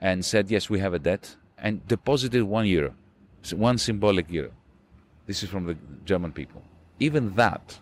and 0.00 0.24
said, 0.24 0.50
yes, 0.50 0.68
we 0.68 0.78
have 0.80 0.94
a 0.94 0.98
debt, 0.98 1.36
and 1.58 1.86
deposited 1.86 2.42
one 2.42 2.66
euro, 2.66 2.94
one 3.54 3.78
symbolic 3.78 4.30
euro. 4.30 4.50
This 5.26 5.42
is 5.42 5.48
from 5.48 5.66
the 5.66 5.76
German 6.04 6.32
people. 6.32 6.62
Even 6.98 7.34
that 7.36 7.78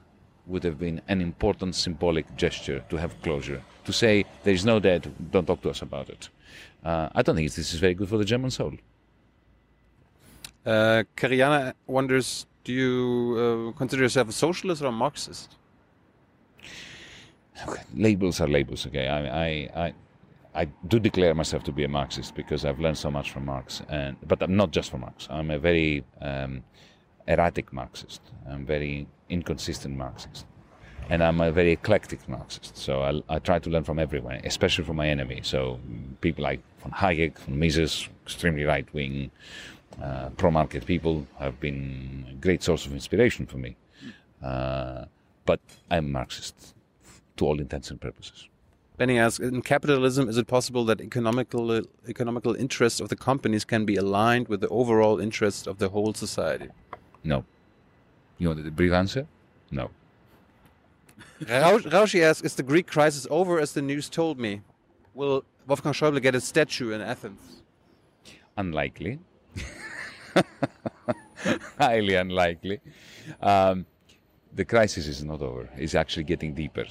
would 0.47 0.65
have 0.65 0.79
been 0.79 1.01
an 1.09 1.21
important 1.21 1.75
symbolic 1.75 2.37
gesture 2.37 2.85
to 2.89 2.97
have 2.97 3.21
closure. 3.23 3.63
To 3.85 3.93
say, 3.93 4.25
there 4.45 4.55
is 4.55 4.65
no 4.65 4.81
debt, 4.81 5.07
don't 5.31 5.47
talk 5.47 5.63
to 5.63 5.71
us 5.71 5.83
about 5.83 6.09
it. 6.09 6.29
Uh, 6.85 7.09
I 7.15 7.23
don't 7.23 7.37
think 7.37 7.51
this 7.53 7.73
is 7.73 7.81
very 7.81 7.95
good 7.95 8.09
for 8.09 8.19
the 8.19 8.25
German 8.25 8.51
soul. 8.51 8.73
Uh, 10.65 11.03
Kariana 11.17 11.75
wonders 11.87 12.47
Do 12.65 12.73
you 12.73 13.73
uh, 13.75 13.79
consider 13.79 14.03
yourself 14.03 14.29
a 14.29 14.33
socialist 14.33 14.83
or 14.83 14.87
a 14.87 14.93
Marxist? 14.93 15.57
Okay, 17.69 17.83
labels 17.95 18.41
are 18.41 18.49
labels, 18.49 18.87
okay? 18.87 19.09
I, 19.09 19.45
I, 19.45 19.85
I, 19.87 19.95
I, 20.55 20.65
do 20.87 20.99
declare 21.01 21.35
myself 21.35 21.65
to 21.65 21.73
be 21.73 21.85
a 21.85 21.89
Marxist 21.89 22.35
because 22.35 22.65
I've 22.65 22.79
learned 22.81 22.99
so 22.99 23.11
much 23.11 23.31
from 23.31 23.45
Marx, 23.47 23.83
and, 23.89 24.17
but 24.27 24.43
I'm 24.43 24.57
not 24.57 24.71
just 24.71 24.91
from 24.91 25.01
Marx. 25.01 25.27
I'm 25.31 25.51
a 25.51 25.59
very 25.59 26.05
um, 26.21 26.63
erratic 27.27 27.73
Marxist. 27.73 28.21
I'm 28.49 28.65
very 28.67 29.07
inconsistent 29.29 29.97
Marxist. 29.97 30.47
And 31.11 31.23
I'm 31.23 31.41
a 31.41 31.51
very 31.51 31.73
eclectic 31.73 32.29
Marxist. 32.29 32.77
So 32.77 33.03
I, 33.03 33.37
I 33.37 33.39
try 33.39 33.59
to 33.59 33.71
learn 33.71 33.85
from 33.85 33.99
everyone, 33.99 34.41
especially 34.45 34.85
from 34.85 34.97
my 34.97 35.09
enemy. 35.09 35.41
So 35.43 35.81
people 36.21 36.45
like 36.45 36.61
von 36.81 36.93
Hayek, 36.93 37.39
von 37.39 37.59
Mises, 37.59 38.09
extremely 38.25 38.65
right 38.65 38.87
wing, 38.95 39.31
uh, 40.01 40.31
pro 40.31 40.51
market 40.51 40.87
people 40.87 41.27
have 41.39 41.61
been 41.61 42.27
a 42.31 42.35
great 42.35 42.63
source 42.63 42.87
of 42.87 42.93
inspiration 42.93 43.47
for 43.47 43.59
me. 43.59 43.77
Uh, 44.43 45.05
but 45.45 45.61
I'm 45.91 46.13
Marxist 46.13 46.75
to 47.37 47.47
all 47.47 47.61
intents 47.61 47.91
and 47.91 48.01
purposes. 48.01 48.49
Benny 48.97 49.19
asks, 49.19 49.41
in 49.41 49.63
capitalism, 49.63 50.29
is 50.29 50.37
it 50.37 50.47
possible 50.47 50.85
that 50.85 51.01
economical 51.01 51.83
economical 52.07 52.55
interests 52.55 53.01
of 53.01 53.09
the 53.09 53.17
companies 53.17 53.65
can 53.65 53.85
be 53.85 53.97
aligned 53.97 54.49
with 54.49 54.61
the 54.61 54.69
overall 54.69 55.19
interests 55.19 55.67
of 55.67 55.79
the 55.79 55.89
whole 55.89 56.15
society? 56.15 56.69
No. 57.25 57.45
You 58.39 58.49
want 58.49 58.65
the 58.65 58.71
brief 58.71 58.93
answer? 58.93 59.27
No. 59.71 59.91
Raushi 61.41 62.23
asks, 62.23 62.43
is 62.43 62.55
the 62.55 62.63
Greek 62.63 62.87
crisis 62.87 63.27
over 63.31 63.59
as 63.59 63.73
the 63.73 63.83
news 63.83 64.09
told 64.09 64.39
me? 64.39 64.63
Will 65.15 65.45
Wolfgang 65.67 65.93
Schäuble 65.93 66.21
get 66.23 66.35
a 66.35 66.41
statue 66.41 66.93
in 66.93 67.01
Athens? 67.01 67.63
Unlikely. 68.57 69.19
Highly 71.79 72.15
unlikely. 72.15 72.81
Um, 73.41 73.87
the 74.55 74.65
crisis 74.65 75.07
is 75.07 75.25
not 75.25 75.43
over. 75.43 75.69
It's 75.77 75.95
actually 75.95 76.25
getting 76.25 76.55
deeper. 76.55 76.87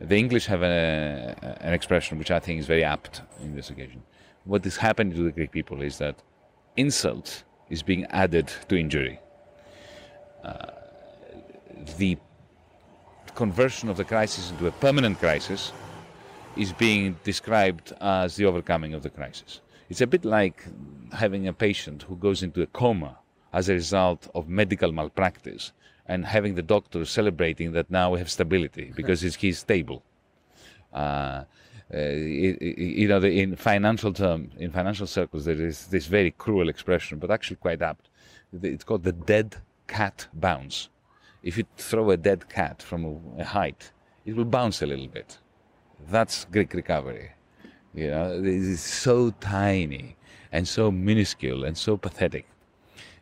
The 0.00 0.16
English 0.16 0.46
have 0.46 0.62
a, 0.62 1.58
an 1.60 1.72
expression 1.72 2.18
which 2.18 2.30
I 2.30 2.38
think 2.38 2.58
is 2.58 2.66
very 2.66 2.84
apt 2.84 3.22
in 3.40 3.54
this 3.54 3.70
occasion. 3.70 4.02
What 4.44 4.64
is 4.64 4.76
happening 4.76 5.14
to 5.14 5.22
the 5.24 5.32
Greek 5.32 5.52
people 5.52 5.82
is 5.82 5.98
that 5.98 6.16
insult 6.76 7.44
is 7.68 7.82
being 7.82 8.06
added 8.06 8.50
to 8.68 8.76
injury. 8.76 9.20
Uh, 10.44 10.66
the 11.98 12.16
conversion 13.34 13.88
of 13.88 13.96
the 13.96 14.04
crisis 14.04 14.50
into 14.50 14.66
a 14.66 14.70
permanent 14.72 15.18
crisis 15.18 15.72
is 16.56 16.72
being 16.72 17.16
described 17.24 17.92
as 18.00 18.36
the 18.36 18.44
overcoming 18.44 18.94
of 18.94 19.02
the 19.02 19.10
crisis. 19.10 19.60
It's 19.88 20.00
a 20.00 20.06
bit 20.06 20.24
like 20.24 20.64
having 21.12 21.48
a 21.48 21.52
patient 21.52 22.02
who 22.02 22.16
goes 22.16 22.42
into 22.42 22.62
a 22.62 22.66
coma 22.66 23.18
as 23.52 23.68
a 23.68 23.74
result 23.74 24.28
of 24.34 24.48
medical 24.48 24.92
malpractice 24.92 25.72
and 26.06 26.26
having 26.26 26.54
the 26.54 26.62
doctor 26.62 27.04
celebrating 27.04 27.72
that 27.72 27.90
now 27.90 28.10
we 28.10 28.18
have 28.18 28.30
stability 28.30 28.92
because 28.94 29.20
he's 29.20 29.58
stable. 29.58 30.02
Uh, 30.92 31.44
uh, 31.92 31.98
you 31.98 33.08
know, 33.08 33.20
in 33.22 33.56
financial 33.56 34.12
term, 34.12 34.50
in 34.58 34.70
financial 34.70 35.06
circles, 35.06 35.44
there 35.44 35.60
is 35.60 35.86
this 35.86 36.06
very 36.06 36.30
cruel 36.30 36.68
expression, 36.68 37.18
but 37.18 37.30
actually 37.30 37.56
quite 37.56 37.82
apt. 37.82 38.08
It's 38.62 38.84
called 38.84 39.02
the 39.02 39.12
dead 39.12 39.56
cat 39.90 40.28
bounce. 40.32 40.88
If 41.42 41.58
you 41.58 41.64
throw 41.76 42.10
a 42.10 42.16
dead 42.16 42.48
cat 42.48 42.76
from 42.88 43.00
a 43.38 43.44
height, 43.44 43.90
it 44.24 44.36
will 44.36 44.50
bounce 44.58 44.82
a 44.82 44.86
little 44.86 45.08
bit. 45.08 45.38
That's 46.14 46.46
Greek 46.54 46.72
recovery. 46.74 47.30
You 47.94 48.08
know, 48.12 48.26
it 48.32 48.46
is 48.46 48.80
so 48.80 49.30
tiny 49.40 50.16
and 50.52 50.66
so 50.66 50.90
minuscule 50.90 51.64
and 51.64 51.76
so 51.76 51.96
pathetic 51.96 52.46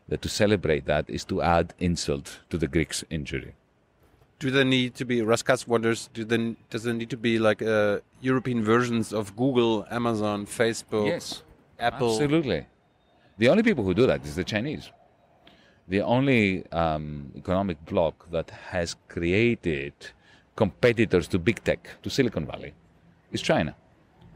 that 0.09 0.21
to 0.23 0.29
celebrate 0.29 0.85
that 0.87 1.05
is 1.09 1.25
to 1.27 1.43
add 1.43 1.75
insult 1.79 2.41
to 2.51 2.59
the 2.59 2.67
Greeks' 2.67 3.05
injury. 3.11 3.55
Do 4.39 4.51
there 4.51 4.65
need 4.65 4.95
to 4.97 5.05
be, 5.05 5.17
Raskas 5.21 5.67
wonders, 5.67 6.11
do 6.15 6.25
there, 6.25 6.55
does 6.71 6.83
there 6.85 6.95
need 6.95 7.11
to 7.11 7.17
be 7.17 7.39
like 7.39 7.61
uh, 7.63 7.99
European 8.21 8.63
versions 8.63 9.13
of 9.13 9.37
Google, 9.37 9.87
Amazon, 9.91 10.47
Facebook, 10.47 11.07
yes, 11.07 11.43
Apple? 11.79 12.13
Absolutely. 12.13 12.67
The 13.39 13.49
only 13.49 13.63
people 13.63 13.85
who 13.85 13.95
do 13.95 14.07
that 14.07 14.25
is 14.25 14.37
the 14.37 14.45
Chinese. 14.45 14.91
The 15.89 16.03
only 16.03 16.67
um, 16.71 17.33
economic 17.35 17.83
bloc 17.87 18.31
that 18.31 18.51
has 18.51 18.97
created 19.09 19.95
competitors 20.55 21.27
to 21.29 21.39
big 21.39 21.65
tech, 21.65 21.89
to 22.03 22.11
Silicon 22.11 22.45
Valley, 22.45 22.75
is 23.33 23.41
China. 23.41 23.75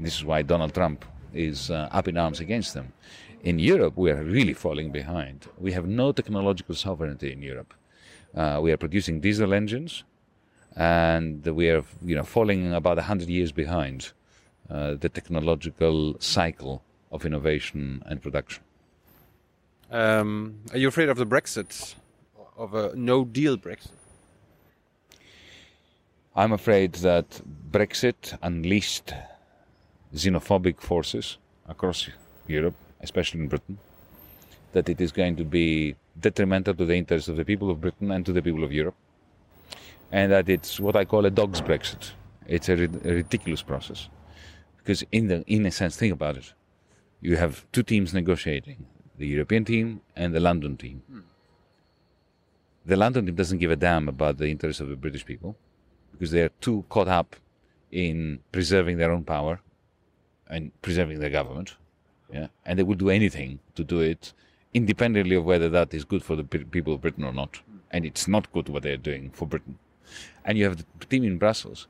This 0.00 0.16
is 0.16 0.24
why 0.24 0.40
Donald 0.40 0.72
Trump 0.72 1.04
is 1.34 1.70
uh, 1.70 1.88
up 1.92 2.08
in 2.08 2.16
arms 2.16 2.40
against 2.40 2.72
them. 2.72 2.94
In 3.42 3.58
Europe, 3.58 3.94
we 3.96 4.10
are 4.10 4.22
really 4.22 4.54
falling 4.54 4.92
behind. 4.92 5.46
We 5.58 5.72
have 5.72 5.86
no 5.86 6.12
technological 6.12 6.74
sovereignty 6.74 7.32
in 7.32 7.42
Europe. 7.42 7.74
Uh, 8.34 8.60
we 8.62 8.72
are 8.72 8.78
producing 8.78 9.20
diesel 9.20 9.52
engines, 9.52 10.04
and 10.74 11.44
we 11.44 11.68
are, 11.68 11.84
you 12.02 12.16
know, 12.16 12.24
falling 12.24 12.72
about 12.72 12.98
hundred 12.98 13.28
years 13.28 13.52
behind 13.52 14.12
uh, 14.70 14.94
the 14.94 15.10
technological 15.10 16.16
cycle 16.18 16.82
of 17.10 17.26
innovation 17.26 18.02
and 18.06 18.22
production. 18.22 18.64
Um, 19.92 20.60
are 20.72 20.78
you 20.78 20.88
afraid 20.88 21.10
of 21.10 21.18
the 21.18 21.26
Brexit, 21.26 21.96
of 22.56 22.72
a 22.72 22.96
no-deal 22.96 23.58
Brexit? 23.58 23.90
I'm 26.34 26.52
afraid 26.52 26.94
that 26.94 27.42
Brexit 27.70 28.38
unleashed 28.40 29.12
xenophobic 30.14 30.80
forces 30.80 31.36
across 31.68 32.08
Europe, 32.46 32.74
especially 33.02 33.40
in 33.40 33.48
Britain, 33.48 33.76
that 34.72 34.88
it 34.88 34.98
is 34.98 35.12
going 35.12 35.36
to 35.36 35.44
be 35.44 35.94
detrimental 36.18 36.72
to 36.72 36.86
the 36.86 36.94
interests 36.94 37.28
of 37.28 37.36
the 37.36 37.44
people 37.44 37.70
of 37.70 37.82
Britain 37.82 38.10
and 38.12 38.24
to 38.24 38.32
the 38.32 38.40
people 38.40 38.64
of 38.64 38.72
Europe, 38.72 38.96
and 40.10 40.32
that 40.32 40.48
it's 40.48 40.80
what 40.80 40.96
I 40.96 41.04
call 41.04 41.26
a 41.26 41.30
dog's 41.30 41.60
Brexit. 41.60 42.12
It's 42.46 42.70
a, 42.70 42.72
a 42.72 43.12
ridiculous 43.12 43.60
process. 43.60 44.08
Because, 44.78 45.04
in, 45.12 45.28
the, 45.28 45.44
in 45.46 45.66
a 45.66 45.70
sense, 45.70 45.96
think 45.96 46.14
about 46.14 46.38
it. 46.38 46.54
You 47.20 47.36
have 47.36 47.66
two 47.72 47.82
teams 47.82 48.14
negotiating 48.14 48.86
the 49.22 49.28
European 49.28 49.64
team 49.64 50.00
and 50.16 50.34
the 50.34 50.40
London 50.40 50.76
team. 50.76 51.02
Hmm. 51.08 51.20
The 52.84 52.96
London 52.96 53.26
team 53.26 53.36
doesn't 53.36 53.58
give 53.58 53.70
a 53.70 53.76
damn 53.76 54.08
about 54.08 54.38
the 54.38 54.48
interests 54.48 54.80
of 54.80 54.88
the 54.88 54.96
British 54.96 55.24
people 55.24 55.54
because 56.10 56.32
they 56.32 56.42
are 56.42 56.54
too 56.60 56.84
caught 56.88 57.06
up 57.06 57.36
in 57.92 58.40
preserving 58.50 58.96
their 58.98 59.12
own 59.12 59.22
power 59.22 59.60
and 60.48 60.72
preserving 60.82 61.20
their 61.20 61.30
government. 61.30 61.76
Yeah, 62.32 62.48
and 62.66 62.76
they 62.78 62.82
will 62.82 62.96
do 62.96 63.10
anything 63.10 63.60
to 63.76 63.84
do 63.84 64.00
it, 64.00 64.32
independently 64.74 65.36
of 65.36 65.44
whether 65.44 65.68
that 65.68 65.94
is 65.94 66.04
good 66.04 66.24
for 66.24 66.34
the 66.34 66.44
people 66.44 66.94
of 66.94 67.02
Britain 67.02 67.22
or 67.22 67.32
not. 67.32 67.60
And 67.92 68.04
it's 68.04 68.26
not 68.26 68.52
good 68.52 68.68
what 68.68 68.82
they're 68.82 68.96
doing 69.10 69.30
for 69.30 69.46
Britain. 69.46 69.78
And 70.44 70.58
you 70.58 70.64
have 70.64 70.78
the 70.78 71.06
team 71.06 71.22
in 71.22 71.38
Brussels, 71.38 71.86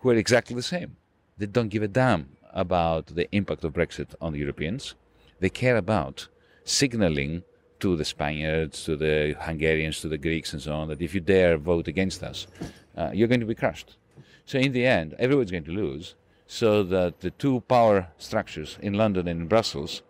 who 0.00 0.10
are 0.10 0.14
exactly 0.14 0.54
the 0.54 0.70
same. 0.74 0.96
They 1.38 1.46
don't 1.46 1.70
give 1.70 1.82
a 1.82 1.88
damn 1.88 2.28
about 2.52 3.06
the 3.06 3.26
impact 3.32 3.64
of 3.64 3.72
Brexit 3.72 4.14
on 4.20 4.32
the 4.32 4.38
Europeans. 4.38 4.94
They 5.40 5.48
care 5.48 5.76
about 5.76 6.28
signaling 6.64 7.42
to 7.80 7.96
the 7.96 8.04
Spaniards, 8.04 8.84
to 8.84 8.96
the 8.96 9.36
Hungarians, 9.40 10.00
to 10.00 10.08
the 10.08 10.18
Greeks, 10.18 10.52
and 10.52 10.62
so 10.62 10.72
on, 10.72 10.88
that 10.88 11.02
if 11.02 11.14
you 11.14 11.20
dare 11.20 11.58
vote 11.58 11.88
against 11.88 12.22
us, 12.22 12.46
uh, 12.96 13.10
you're 13.12 13.28
going 13.28 13.40
to 13.40 13.46
be 13.46 13.54
crushed. 13.54 13.96
So 14.46 14.58
in 14.58 14.72
the 14.72 14.86
end, 14.86 15.14
everyone's 15.18 15.50
going 15.50 15.64
to 15.64 15.72
lose. 15.72 16.14
so 16.52 16.82
that 16.82 17.20
the 17.20 17.30
two 17.30 17.60
power 17.62 18.08
structures 18.18 18.78
in 18.82 18.92
London 18.92 19.26
and 19.26 19.40
in 19.40 19.48
Brussels 19.48 20.02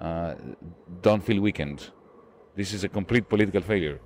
uh, 0.00 0.34
don't 1.02 1.24
feel 1.24 1.40
weakened. 1.40 1.90
This 2.54 2.72
is 2.72 2.84
a 2.84 2.88
complete 2.88 3.28
political 3.28 3.60
failure. 3.60 3.98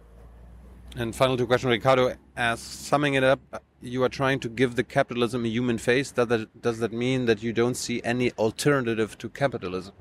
And 0.97 1.15
final 1.15 1.37
two 1.37 1.47
question, 1.47 1.69
Ricardo 1.69 2.15
As 2.35 2.61
summing 2.61 3.13
it 3.15 3.25
up, 3.25 3.41
you 3.83 4.03
are 4.05 4.09
trying 4.09 4.41
to 4.41 4.49
give 4.49 4.75
the 4.75 4.85
capitalism 4.85 5.45
a 5.45 5.49
human 5.49 5.77
face. 5.77 6.11
Does 6.13 6.29
that, 6.29 6.63
does 6.63 6.79
that 6.79 6.95
mean 6.95 7.27
that 7.27 7.43
you 7.43 7.53
don't 7.53 7.77
see 7.77 8.01
any 8.05 8.33
alternative 8.33 9.19
to 9.19 9.29
capitalism? 9.29 9.93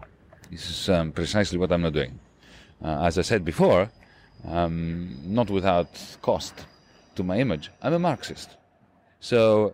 This 0.52 0.70
is 0.70 0.89
um, 0.89 1.14
precisely 1.14 1.58
what 1.58 1.72
I'm 1.72 1.82
not 1.82 1.93
doing. 1.93 2.20
Uh, 2.84 3.04
as 3.04 3.18
I 3.18 3.22
said 3.22 3.45
before, 3.45 3.89
um, 4.45 5.18
not 5.24 5.49
without 5.49 5.88
cost 6.22 6.54
to 7.16 7.24
my 7.24 7.38
image. 7.39 7.72
I'm 7.82 7.93
a 7.93 7.99
Marxist. 7.99 8.58
So, 9.22 9.74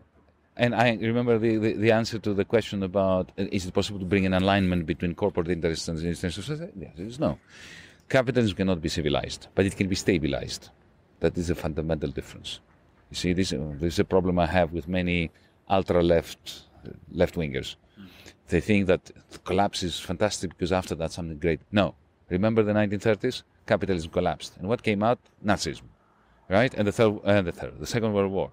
and 0.56 0.76
I 0.76 0.96
remember 1.02 1.40
the, 1.40 1.58
the, 1.58 1.74
the, 1.74 1.92
answer 1.92 2.20
to 2.20 2.34
the 2.34 2.46
question 2.46 2.84
about 2.84 3.32
uh, 3.40 3.46
is 3.52 3.66
it 3.66 3.74
possible 3.74 3.98
to 4.00 4.06
bring 4.06 4.28
an 4.28 4.34
alignment 4.34 4.86
between 4.86 5.16
corporate 5.16 5.50
interests 5.50 5.88
and 5.88 5.98
the 5.98 6.08
interests 6.08 6.38
of 6.38 6.46
society? 6.46 6.74
The 6.76 7.04
answer 7.04 7.22
no. 7.22 7.40
Capitalism 8.08 8.56
cannot 8.56 8.82
be 8.82 8.90
civilized, 8.90 9.48
but 9.56 9.66
it 9.66 9.76
can 9.76 9.88
be 9.88 9.96
stabilized. 9.96 10.70
That 11.22 11.38
is 11.38 11.50
a 11.50 11.56
fundamental 11.56 12.12
difference. 12.12 12.60
You 13.10 13.16
see, 13.16 13.34
this, 13.34 13.52
uh, 13.52 13.58
this 13.80 13.94
is 13.94 14.00
a 14.00 14.06
problem 14.06 14.38
I 14.38 14.46
have 14.46 14.74
with 14.74 14.88
many 14.88 15.32
ultra 15.70 16.04
left 16.04 16.66
left 17.12 17.36
wingers. 17.36 17.76
They 18.50 18.62
think 18.62 18.88
that 18.88 19.12
collapse 19.44 19.84
is 19.84 20.00
fantastic 20.00 20.52
because 20.52 20.72
after 20.72 20.96
that 20.96 21.12
something 21.12 21.38
great. 21.38 21.62
No. 21.72 21.96
Remember 22.30 22.64
the 22.64 22.74
1930s? 22.74 23.44
Capitalism 23.66 24.12
collapsed. 24.12 24.58
And 24.58 24.68
what 24.68 24.84
came 24.84 25.04
out? 25.04 25.20
Nazism 25.46 25.84
right? 26.50 26.74
And 26.74 26.88
the 26.88 26.92
third, 26.92 27.20
and 27.26 27.48
the 27.48 27.52
third, 27.52 27.80
the 27.80 27.86
Second 27.86 28.14
World 28.14 28.32
War. 28.32 28.52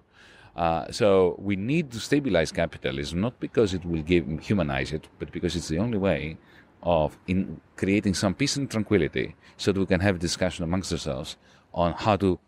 Uh, 0.55 0.89
so 0.91 1.35
we 1.37 1.55
need 1.55 1.91
to 1.91 1.99
stabilize 1.99 2.51
capitalism, 2.51 3.19
not 3.19 3.39
because 3.39 3.73
it 3.73 3.83
will 3.85 4.01
give 4.01 4.25
humanize 4.41 4.93
it, 4.93 5.07
but 5.19 5.31
because 5.31 5.55
it's 5.55 5.67
the 5.67 5.77
only 5.77 5.97
way 5.97 6.37
of 6.83 7.17
in 7.27 7.59
creating 7.75 8.13
some 8.13 8.33
peace 8.33 8.55
and 8.55 8.69
tranquility, 8.69 9.35
so 9.57 9.71
that 9.71 9.79
we 9.79 9.85
can 9.85 9.99
have 9.99 10.15
a 10.15 10.19
discussion 10.19 10.63
amongst 10.63 10.91
ourselves 10.91 11.35
on 11.73 11.93
how 11.93 12.15
to 12.15 12.39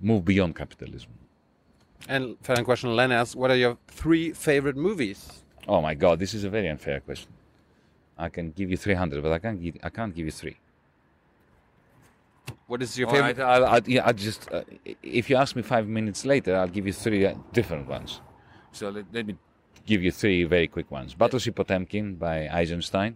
move 0.00 0.24
beyond 0.24 0.56
capitalism. 0.56 1.10
And 2.08 2.36
final 2.42 2.64
question, 2.64 2.96
Len 2.96 3.12
asks, 3.12 3.36
what 3.36 3.50
are 3.50 3.56
your 3.56 3.76
three 3.88 4.32
favorite 4.32 4.76
movies? 4.76 5.42
Oh 5.70 5.80
my 5.80 5.94
God, 5.94 6.18
this 6.18 6.34
is 6.34 6.42
a 6.42 6.50
very 6.50 6.66
unfair 6.66 6.98
question. 6.98 7.30
I 8.18 8.28
can 8.28 8.50
give 8.50 8.72
you 8.72 8.76
300, 8.76 9.22
but 9.22 9.30
I 9.30 9.38
can't 9.38 9.62
give, 9.62 9.76
I 9.84 9.88
can't 9.88 10.12
give 10.12 10.26
you 10.26 10.32
three. 10.32 10.56
What 12.66 12.82
is 12.82 12.98
your 12.98 13.08
favorite? 13.08 13.38
Right, 13.38 13.46
I'll, 13.52 13.64
I'll, 13.64 13.88
yeah, 13.88 14.02
i 14.04 14.10
just, 14.10 14.50
uh, 14.50 14.64
if 15.00 15.30
you 15.30 15.36
ask 15.36 15.54
me 15.54 15.62
five 15.62 15.86
minutes 15.86 16.24
later, 16.24 16.56
I'll 16.56 16.74
give 16.76 16.88
you 16.88 16.92
three 16.92 17.24
uh, 17.24 17.34
different 17.52 17.86
ones. 17.86 18.20
So 18.72 18.90
let, 18.90 19.04
let, 19.12 19.26
me 19.26 19.36
give 19.86 20.02
you 20.02 20.10
three 20.10 20.42
very 20.42 20.66
quick 20.66 20.90
ones. 20.90 21.14
Battleship 21.14 21.54
Potemkin 21.54 22.16
by 22.16 22.48
Eisenstein. 22.48 23.14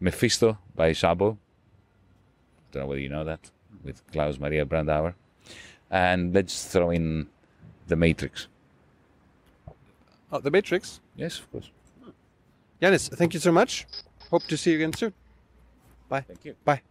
Mephisto 0.00 0.56
by 0.74 0.92
Szabó. 0.92 1.36
I 1.36 2.72
don't 2.72 2.82
know 2.84 2.86
whether 2.86 3.00
you 3.02 3.10
know 3.10 3.24
that, 3.24 3.50
with 3.84 4.02
Klaus 4.12 4.38
Maria 4.38 4.64
Brandauer. 4.64 5.12
And 5.90 6.34
let's 6.34 6.64
throw 6.72 6.88
in 6.88 7.28
The 7.88 7.96
Matrix. 7.96 8.48
Oh, 10.32 10.40
The 10.40 10.50
Matrix? 10.50 11.01
Yes, 11.16 11.38
of 11.38 11.50
course. 11.50 11.70
Yanis, 12.80 13.14
thank 13.16 13.34
you 13.34 13.40
so 13.40 13.52
much. 13.52 13.86
Hope 14.30 14.44
to 14.44 14.56
see 14.56 14.70
you 14.70 14.76
again 14.76 14.92
soon. 14.92 15.12
Bye. 16.08 16.22
Thank 16.22 16.44
you. 16.44 16.54
Bye. 16.64 16.76
Bye. 16.76 16.82